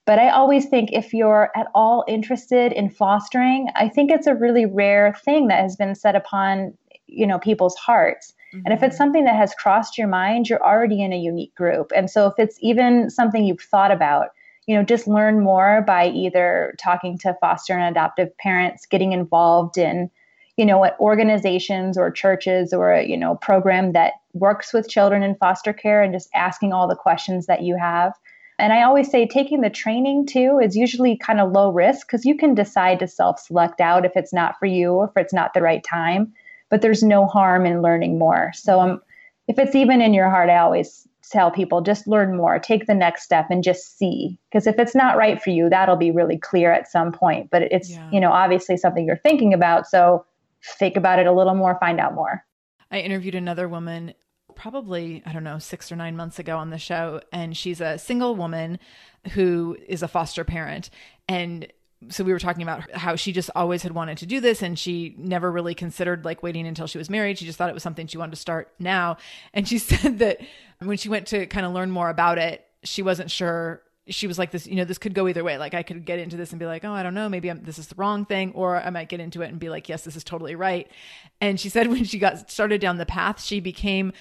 [0.05, 4.35] but i always think if you're at all interested in fostering i think it's a
[4.35, 6.77] really rare thing that has been set upon
[7.07, 8.34] you know people's hearts
[8.65, 11.93] and if it's something that has crossed your mind, you're already in a unique group.
[11.95, 14.29] And so if it's even something you've thought about,
[14.67, 19.77] you know, just learn more by either talking to foster and adoptive parents, getting involved
[19.77, 20.11] in,
[20.57, 25.35] you know, what organizations or churches or you know, program that works with children in
[25.35, 28.13] foster care and just asking all the questions that you have.
[28.59, 32.25] And I always say taking the training too is usually kind of low risk because
[32.25, 35.35] you can decide to self select out if it's not for you or if it's
[35.35, 36.33] not the right time
[36.75, 38.51] but there's no harm in learning more.
[38.53, 39.01] So um,
[39.47, 42.97] if it's even in your heart, I always tell people just learn more, take the
[42.97, 44.41] next step and just see.
[44.51, 47.49] Because if it's not right for you, that'll be really clear at some point.
[47.53, 48.11] But it's, yeah.
[48.11, 49.87] you know, obviously something you're thinking about.
[49.87, 50.27] So
[50.81, 52.45] think about it a little more, find out more.
[52.91, 54.13] I interviewed another woman
[54.57, 57.21] probably, I don't know, six or nine months ago on the show.
[57.33, 58.81] And she's a single woman
[59.35, 60.91] who is a foster parent.
[61.29, 61.69] And
[62.09, 64.79] so we were talking about how she just always had wanted to do this and
[64.79, 67.39] she never really considered like waiting until she was married.
[67.39, 69.17] She just thought it was something she wanted to start now.
[69.53, 70.41] And she said that
[70.81, 73.83] when she went to kind of learn more about it she wasn't sure.
[74.07, 75.57] She was like this you know this could go either way.
[75.57, 77.63] Like i could get into this and be like oh i don't know maybe I'm,
[77.65, 80.05] this is the wrong thing or i might get into it and be like yes
[80.05, 80.91] this is totally right.
[81.41, 84.13] And she said when she got started down the path she became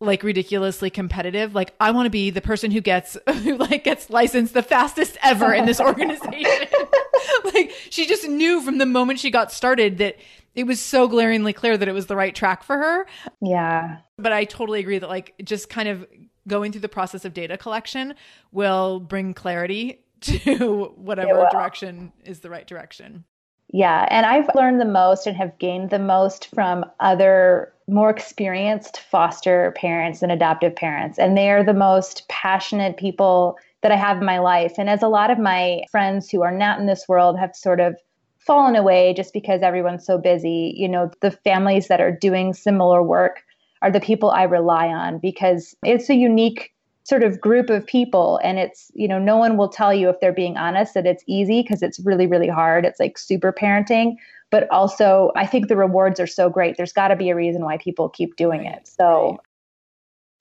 [0.00, 1.54] like ridiculously competitive.
[1.54, 5.16] Like I want to be the person who gets who like gets licensed the fastest
[5.22, 6.68] ever in this organization.
[7.54, 10.16] like she just knew from the moment she got started that
[10.54, 13.06] it was so glaringly clear that it was the right track for her.
[13.40, 13.98] Yeah.
[14.16, 16.06] But I totally agree that like just kind of
[16.46, 18.14] going through the process of data collection
[18.52, 23.24] will bring clarity to whatever direction is the right direction.
[23.70, 29.00] Yeah, and I've learned the most and have gained the most from other more experienced
[29.10, 31.18] foster parents and adoptive parents.
[31.18, 34.74] And they are the most passionate people that I have in my life.
[34.78, 37.80] And as a lot of my friends who are not in this world have sort
[37.80, 37.96] of
[38.38, 43.02] fallen away just because everyone's so busy, you know, the families that are doing similar
[43.02, 43.42] work
[43.82, 46.72] are the people I rely on because it's a unique
[47.08, 50.20] sort of group of people and it's you know no one will tell you if
[50.20, 52.84] they're being honest that it's easy because it's really really hard.
[52.84, 54.16] It's like super parenting
[54.50, 56.76] but also i think the rewards are so great.
[56.76, 58.86] There's got to be a reason why people keep doing it.
[58.86, 59.38] So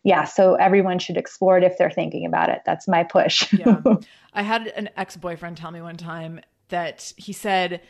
[0.04, 2.62] yeah so everyone should explore it if they're thinking about it.
[2.66, 3.52] That's my push.
[3.54, 3.82] Yeah.
[4.34, 7.82] I had an ex-boyfriend tell me one time that he said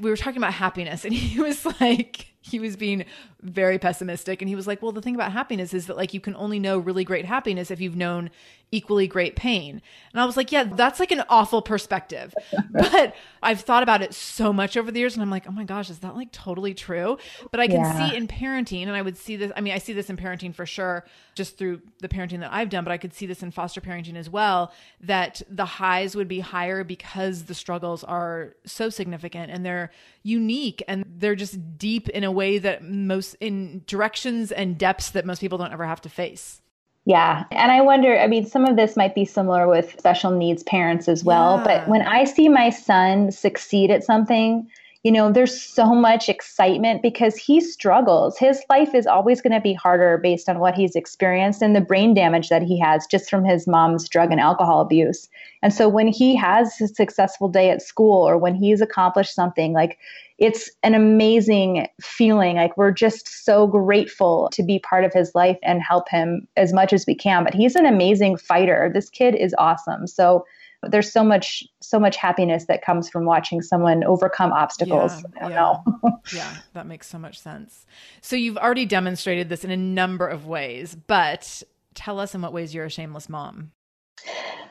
[0.00, 3.06] we were talking about happiness and he was like he was being
[3.40, 4.42] very pessimistic.
[4.42, 6.58] And he was like well the thing about happiness is that like you can only
[6.58, 8.30] know really great happiness if you've known
[8.70, 9.80] equally great pain.
[10.12, 12.34] And i was like yeah that's like an awful perspective.
[12.70, 15.64] But i've thought about it so much over the years and i'm like oh my
[15.64, 17.18] gosh is that like totally true?
[17.50, 18.10] But i can Yeah.
[18.10, 20.54] see in parenting and i would see this i mean i see this in parenting
[20.54, 23.50] for sure just through the parenting that i've done but i could see this in
[23.50, 28.88] foster parenting as well that the highs would be higher because the struggles are so
[28.90, 29.90] significant and they're
[30.22, 35.24] unique and they're just deep in a way that most in directions and depths that
[35.24, 36.60] most people don't ever have to face
[37.06, 37.44] Yeah.
[37.50, 41.06] And I wonder, I mean, some of this might be similar with special needs parents
[41.08, 41.58] as well.
[41.58, 41.64] Yeah.
[41.64, 44.68] But when I see my son succeed at something,
[45.04, 48.38] you know, there's so much excitement because he struggles.
[48.38, 51.82] His life is always going to be harder based on what he's experienced and the
[51.82, 55.28] brain damage that he has just from his mom's drug and alcohol abuse.
[55.62, 59.74] And so when he has a successful day at school or when he's accomplished something,
[59.74, 59.98] like
[60.38, 62.56] it's an amazing feeling.
[62.56, 66.72] Like we're just so grateful to be part of his life and help him as
[66.72, 67.44] much as we can.
[67.44, 68.90] But he's an amazing fighter.
[68.92, 70.06] This kid is awesome.
[70.06, 70.46] So
[70.90, 75.12] there's so much so much happiness that comes from watching someone overcome obstacles.
[75.36, 75.48] Yeah.
[75.48, 75.84] know.
[76.34, 77.86] yeah, that makes so much sense.
[78.20, 81.62] So you've already demonstrated this in a number of ways, but
[81.94, 83.72] tell us in what ways you're a shameless mom.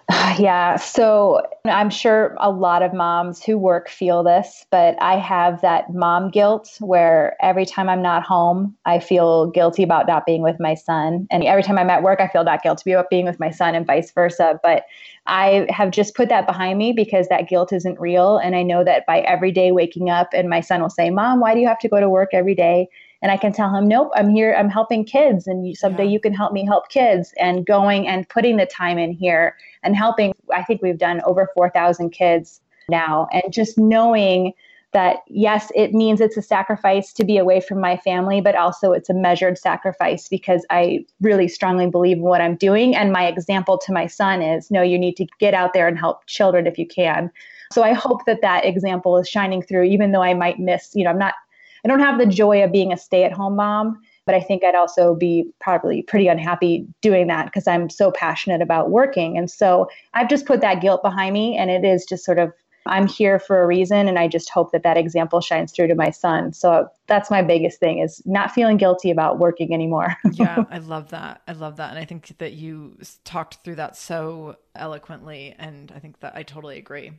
[0.39, 5.61] Yeah, so I'm sure a lot of moms who work feel this, but I have
[5.61, 10.41] that mom guilt where every time I'm not home, I feel guilty about not being
[10.41, 11.27] with my son.
[11.29, 13.75] And every time I'm at work, I feel that guilt about being with my son
[13.75, 14.59] and vice versa.
[14.63, 14.85] But
[15.27, 18.37] I have just put that behind me because that guilt isn't real.
[18.37, 21.39] And I know that by every day waking up and my son will say, Mom,
[21.39, 22.87] why do you have to go to work every day?
[23.23, 25.47] And I can tell him, nope, I'm here, I'm helping kids.
[25.47, 26.11] And someday Yeah.
[26.11, 27.33] you can help me help kids.
[27.39, 30.33] And going and putting the time in here and helping.
[30.53, 32.59] I think we've done over 4,000 kids
[32.89, 33.27] now.
[33.31, 34.51] And just knowing
[34.91, 38.91] that, yes, it means it's a sacrifice to be away from my family, but also
[38.91, 42.93] it's a measured sacrifice because I really strongly believe in what I'm doing.
[42.93, 45.97] And my example to my son is no, you need to get out there and
[45.97, 47.31] help children if you can.
[47.71, 51.05] So I hope that that example is shining through, even though I might miss, you
[51.05, 51.35] know, I'm not,
[51.83, 54.63] I don't have the joy of being a stay at home mom, but I think
[54.63, 59.37] I'd also be probably pretty unhappy doing that because I'm so passionate about working.
[59.37, 62.53] And so I've just put that guilt behind me, and it is just sort of,
[62.85, 65.95] I'm here for a reason, and I just hope that that example shines through to
[65.95, 66.53] my son.
[66.53, 70.15] So that's my biggest thing is not feeling guilty about working anymore.
[70.31, 71.41] yeah, I love that.
[71.47, 71.91] I love that.
[71.91, 75.55] And I think that you talked through that so eloquently.
[75.57, 77.11] And I think that I totally agree.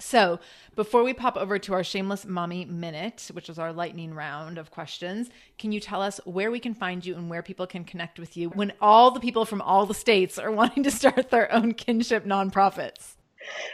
[0.00, 0.40] So,
[0.76, 4.70] before we pop over to our Shameless Mommy Minute, which is our lightning round of
[4.70, 5.28] questions,
[5.58, 8.36] can you tell us where we can find you and where people can connect with
[8.36, 11.74] you when all the people from all the states are wanting to start their own
[11.74, 13.16] kinship nonprofits?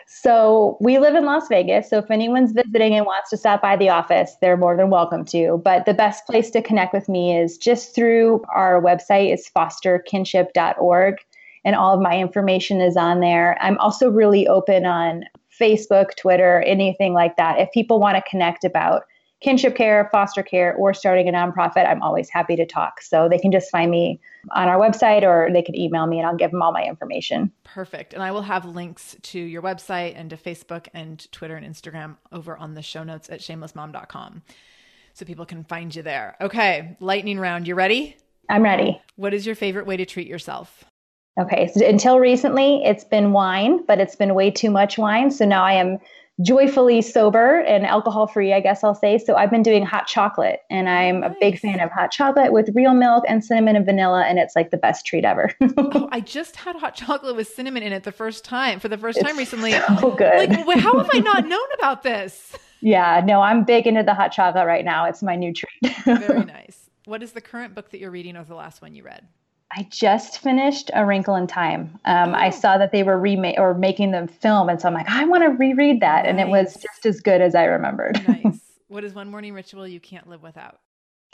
[0.07, 1.91] So we live in Las Vegas.
[1.91, 5.25] So if anyone's visiting and wants to stop by the office, they're more than welcome
[5.27, 5.61] to.
[5.65, 9.33] But the best place to connect with me is just through our website.
[9.33, 11.17] It's fosterkinship.org.
[11.65, 13.59] And all of my information is on there.
[13.61, 15.25] I'm also really open on
[15.61, 17.59] Facebook, Twitter, anything like that.
[17.59, 19.05] If people want to connect about
[19.41, 23.03] kinship care, foster care, or starting a nonprofit, I'm always happy to talk.
[23.03, 24.21] So they can just find me
[24.53, 27.53] on our website or they can email me and I'll give them all my information.
[27.65, 28.15] Perfect.
[28.15, 32.17] And I will have links to your website and to Facebook and Twitter and Instagram
[32.33, 34.43] over on the show notes at shamelessmom.com.
[35.13, 36.37] So people can find you there.
[36.41, 37.67] Okay, lightning round.
[37.67, 38.17] You ready?
[38.49, 39.01] I'm ready.
[39.17, 40.85] What is your favorite way to treat yourself?
[41.39, 45.31] Okay, so until recently, it's been wine, but it's been way too much wine.
[45.31, 45.99] So now I am
[46.43, 49.19] joyfully sober and alcohol free, I guess I'll say.
[49.19, 52.71] So I've been doing hot chocolate, and I'm a big fan of hot chocolate with
[52.75, 55.51] real milk and cinnamon and vanilla, and it's like the best treat ever.
[55.79, 58.99] Oh, I just had hot chocolate with cinnamon in it the first time for the
[58.99, 59.73] first time recently.
[59.75, 60.51] oh, good.
[60.67, 62.57] Like, how have I not known about this?
[62.81, 65.05] yeah, no, I'm big into the hot chocolate right now.
[65.07, 65.97] It's my new treat.
[66.05, 66.91] Very nice.
[67.05, 69.27] What is the current book that you're reading or the last one you read?
[69.77, 72.01] I just finished A Wrinkle in Time.
[72.07, 75.09] Um, I saw that they were remake or making the film, and so I'm like,
[75.09, 78.27] I want to reread that, and it was just as good as I remembered.
[78.27, 78.59] Nice.
[78.89, 80.79] what is one morning ritual you can't live without?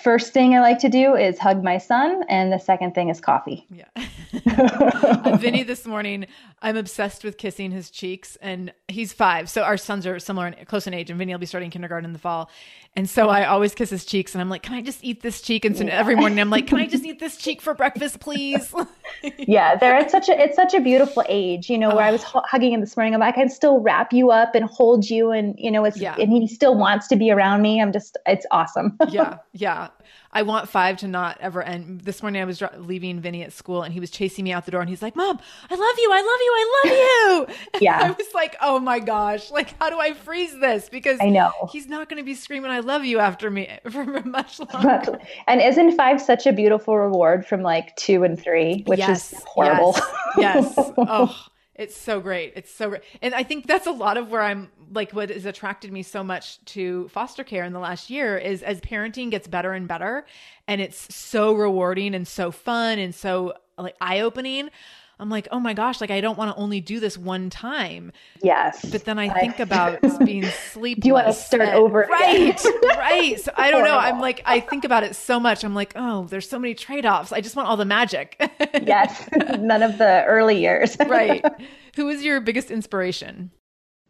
[0.03, 3.21] First thing I like to do is hug my son, and the second thing is
[3.21, 3.67] coffee.
[3.71, 3.85] Yeah.
[4.35, 6.27] Uh, Vinny this morning,
[6.63, 9.49] I'm obsessed with kissing his cheeks, and he's five.
[9.51, 12.07] So our sons are similar in close in age, and Vinny will be starting kindergarten
[12.07, 12.51] in the fall.
[12.97, 15.43] And so I always kiss his cheeks, and I'm like, Can I just eat this
[15.43, 15.65] cheek?
[15.67, 18.73] And so every morning I'm like, Can I just eat this cheek for breakfast, please?
[19.39, 21.69] yeah, they're at such a it's such a beautiful age.
[21.69, 23.81] You know, where I was hu- hugging him this morning, I'm like, I can still
[23.81, 26.17] wrap you up and hold you, and you know, it's Yeah.
[26.19, 27.83] and he still wants to be around me.
[27.83, 28.97] I'm just, it's awesome.
[29.11, 29.89] yeah, yeah.
[30.33, 32.03] I want five to not ever end.
[32.03, 34.71] This morning I was leaving Vinny at school and he was chasing me out the
[34.71, 35.39] door and he's like, Mom,
[35.71, 36.11] I love you.
[36.13, 36.53] I love you.
[36.57, 37.57] I love you.
[37.81, 37.99] Yeah.
[38.01, 40.89] I was like, oh my gosh, like, how do I freeze this?
[40.89, 41.51] Because I know.
[41.71, 45.19] he's not going to be screaming, I love you after me for much longer.
[45.49, 49.43] and isn't five such a beautiful reward from like two and three, which yes, is
[49.45, 49.97] horrible?
[50.37, 50.75] Yes.
[50.77, 50.93] yes.
[50.99, 51.37] Oh,
[51.75, 52.53] it's so great.
[52.55, 53.03] It's so great.
[53.23, 56.23] And I think that's a lot of where I'm like what has attracted me so
[56.23, 60.27] much to foster care in the last year is as parenting gets better and better
[60.69, 64.69] and it's so rewarding and so fun and so like eye-opening.
[65.23, 68.11] I'm like, oh my gosh, like I don't want to only do this one time.
[68.43, 68.85] Yes.
[68.85, 71.03] But then I think about being sleepless.
[71.03, 72.09] Do you want to start and, over?
[72.11, 72.61] Right.
[72.85, 73.41] right.
[73.41, 73.97] So I don't know.
[73.97, 75.63] I'm like, I think about it so much.
[75.63, 77.31] I'm like, oh, there's so many trade offs.
[77.31, 78.37] I just want all the magic.
[78.83, 79.29] yes.
[79.59, 80.97] None of the early years.
[81.07, 81.45] right.
[81.95, 83.53] Who is your biggest inspiration?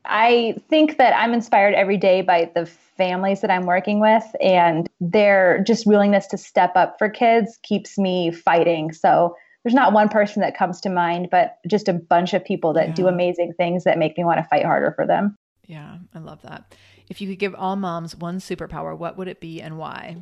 [0.07, 4.89] I think that I'm inspired every day by the families that I'm working with, and
[5.01, 8.93] their just willingness to step up for kids keeps me fighting.
[8.93, 12.73] So there's not one person that comes to mind, but just a bunch of people
[12.75, 12.95] that yeah.
[12.95, 15.37] do amazing things that make me want to fight harder for them.
[15.67, 16.75] Yeah, I love that.
[17.09, 20.17] If you could give all moms one superpower, what would it be and why?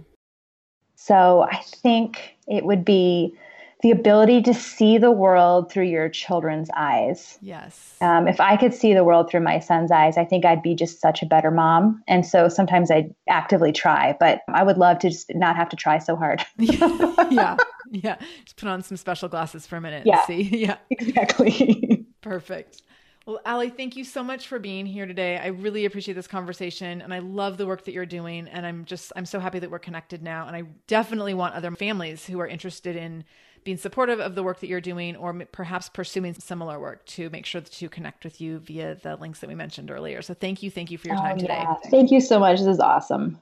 [0.97, 3.35] So I think it would be
[3.83, 7.39] the ability to see the world through your children's eyes.
[7.41, 7.97] Yes.
[8.01, 10.75] Um, if I could see the world through my son's eyes, I think I'd be
[10.75, 12.03] just such a better mom.
[12.07, 15.77] And so sometimes I actively try, but I would love to just not have to
[15.77, 16.45] try so hard.
[16.59, 17.57] yeah.
[17.91, 18.17] Yeah.
[18.45, 20.25] Just put on some special glasses for a minute yeah.
[20.27, 20.43] see.
[20.61, 20.77] Yeah.
[20.91, 22.07] Exactly.
[22.21, 22.83] Perfect.
[23.27, 25.39] Well, Ali, thank you so much for being here today.
[25.39, 28.49] I really appreciate this conversation and I love the work that you're doing.
[28.49, 30.47] And I'm just, I'm so happy that we're connected now.
[30.47, 33.25] And I definitely want other families who are interested in
[33.65, 37.47] being supportive of the work that you're doing or perhaps pursuing similar work to make
[37.47, 40.23] sure to connect with you via the links that we mentioned earlier.
[40.23, 40.71] So thank you.
[40.71, 41.65] Thank you for your oh, time oh, today.
[41.91, 42.59] Thank you so much.
[42.59, 43.41] This is awesome.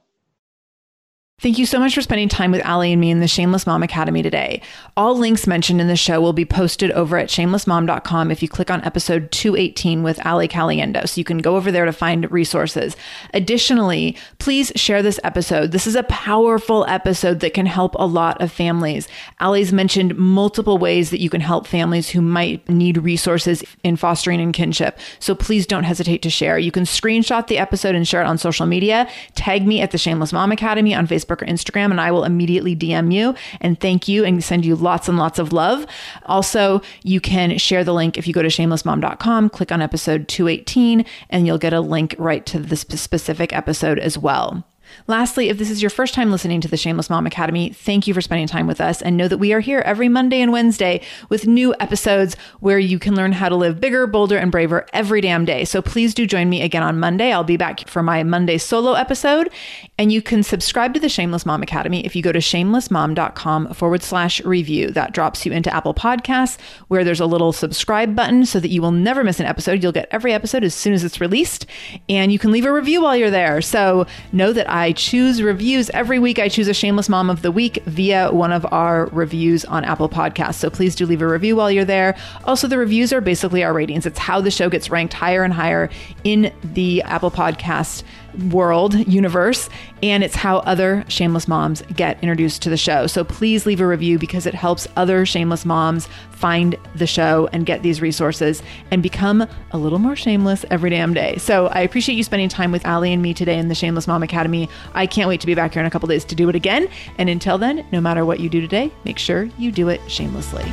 [1.40, 3.84] Thank you so much for spending time with Ali and me in the Shameless Mom
[3.84, 4.60] Academy today.
[4.96, 8.72] All links mentioned in the show will be posted over at shamelessmom.com if you click
[8.72, 11.08] on episode 218 with Ali Caliendo.
[11.08, 12.96] So you can go over there to find resources.
[13.34, 15.70] Additionally, please share this episode.
[15.70, 19.06] This is a powerful episode that can help a lot of families.
[19.40, 24.40] Ali's mentioned multiple ways that you can help families who might need resources in fostering
[24.40, 24.98] and kinship.
[25.20, 26.58] So please don't hesitate to share.
[26.58, 29.08] You can screenshot the episode and share it on social media.
[29.36, 32.24] Tag me at the Shameless Mom Academy on Facebook Facebook or Instagram, and I will
[32.24, 35.86] immediately DM you and thank you and send you lots and lots of love.
[36.26, 41.04] Also, you can share the link if you go to shamelessmom.com, click on episode 218,
[41.30, 44.64] and you'll get a link right to this specific episode as well.
[45.08, 48.12] Lastly, if this is your first time listening to the Shameless Mom Academy, thank you
[48.12, 51.00] for spending time with us and know that we are here every Monday and Wednesday
[51.30, 55.22] with new episodes where you can learn how to live bigger, bolder, and braver every
[55.22, 55.64] damn day.
[55.64, 57.32] So please do join me again on Monday.
[57.32, 59.50] I'll be back for my Monday solo episode.
[59.96, 64.02] And you can subscribe to the Shameless Mom Academy if you go to shamelessmom.com forward
[64.02, 64.90] slash review.
[64.90, 68.82] That drops you into Apple Podcasts where there's a little subscribe button so that you
[68.82, 69.82] will never miss an episode.
[69.82, 71.64] You'll get every episode as soon as it's released.
[72.10, 73.62] And you can leave a review while you're there.
[73.62, 75.88] So know that I choose reviews.
[75.90, 79.64] Every week, I choose a shameless mom of the week via one of our reviews
[79.64, 80.56] on Apple Podcasts.
[80.56, 82.16] So please do leave a review while you're there.
[82.44, 84.04] Also, the reviews are basically our ratings.
[84.04, 85.88] It's how the show gets ranked higher and higher
[86.24, 88.02] in the Apple Podcast
[88.50, 89.68] world, universe,
[90.02, 93.06] and it's how other shameless moms get introduced to the show.
[93.06, 97.66] So please leave a review because it helps other shameless moms find the show and
[97.66, 101.36] get these resources and become a little more shameless every damn day.
[101.38, 104.22] So I appreciate you spending time with Ali and me today in the Shameless Mom
[104.22, 104.68] Academy.
[104.94, 106.88] I can't wait to be back here in a couple days to do it again.
[107.18, 110.72] And until then, no matter what you do today, make sure you do it shamelessly.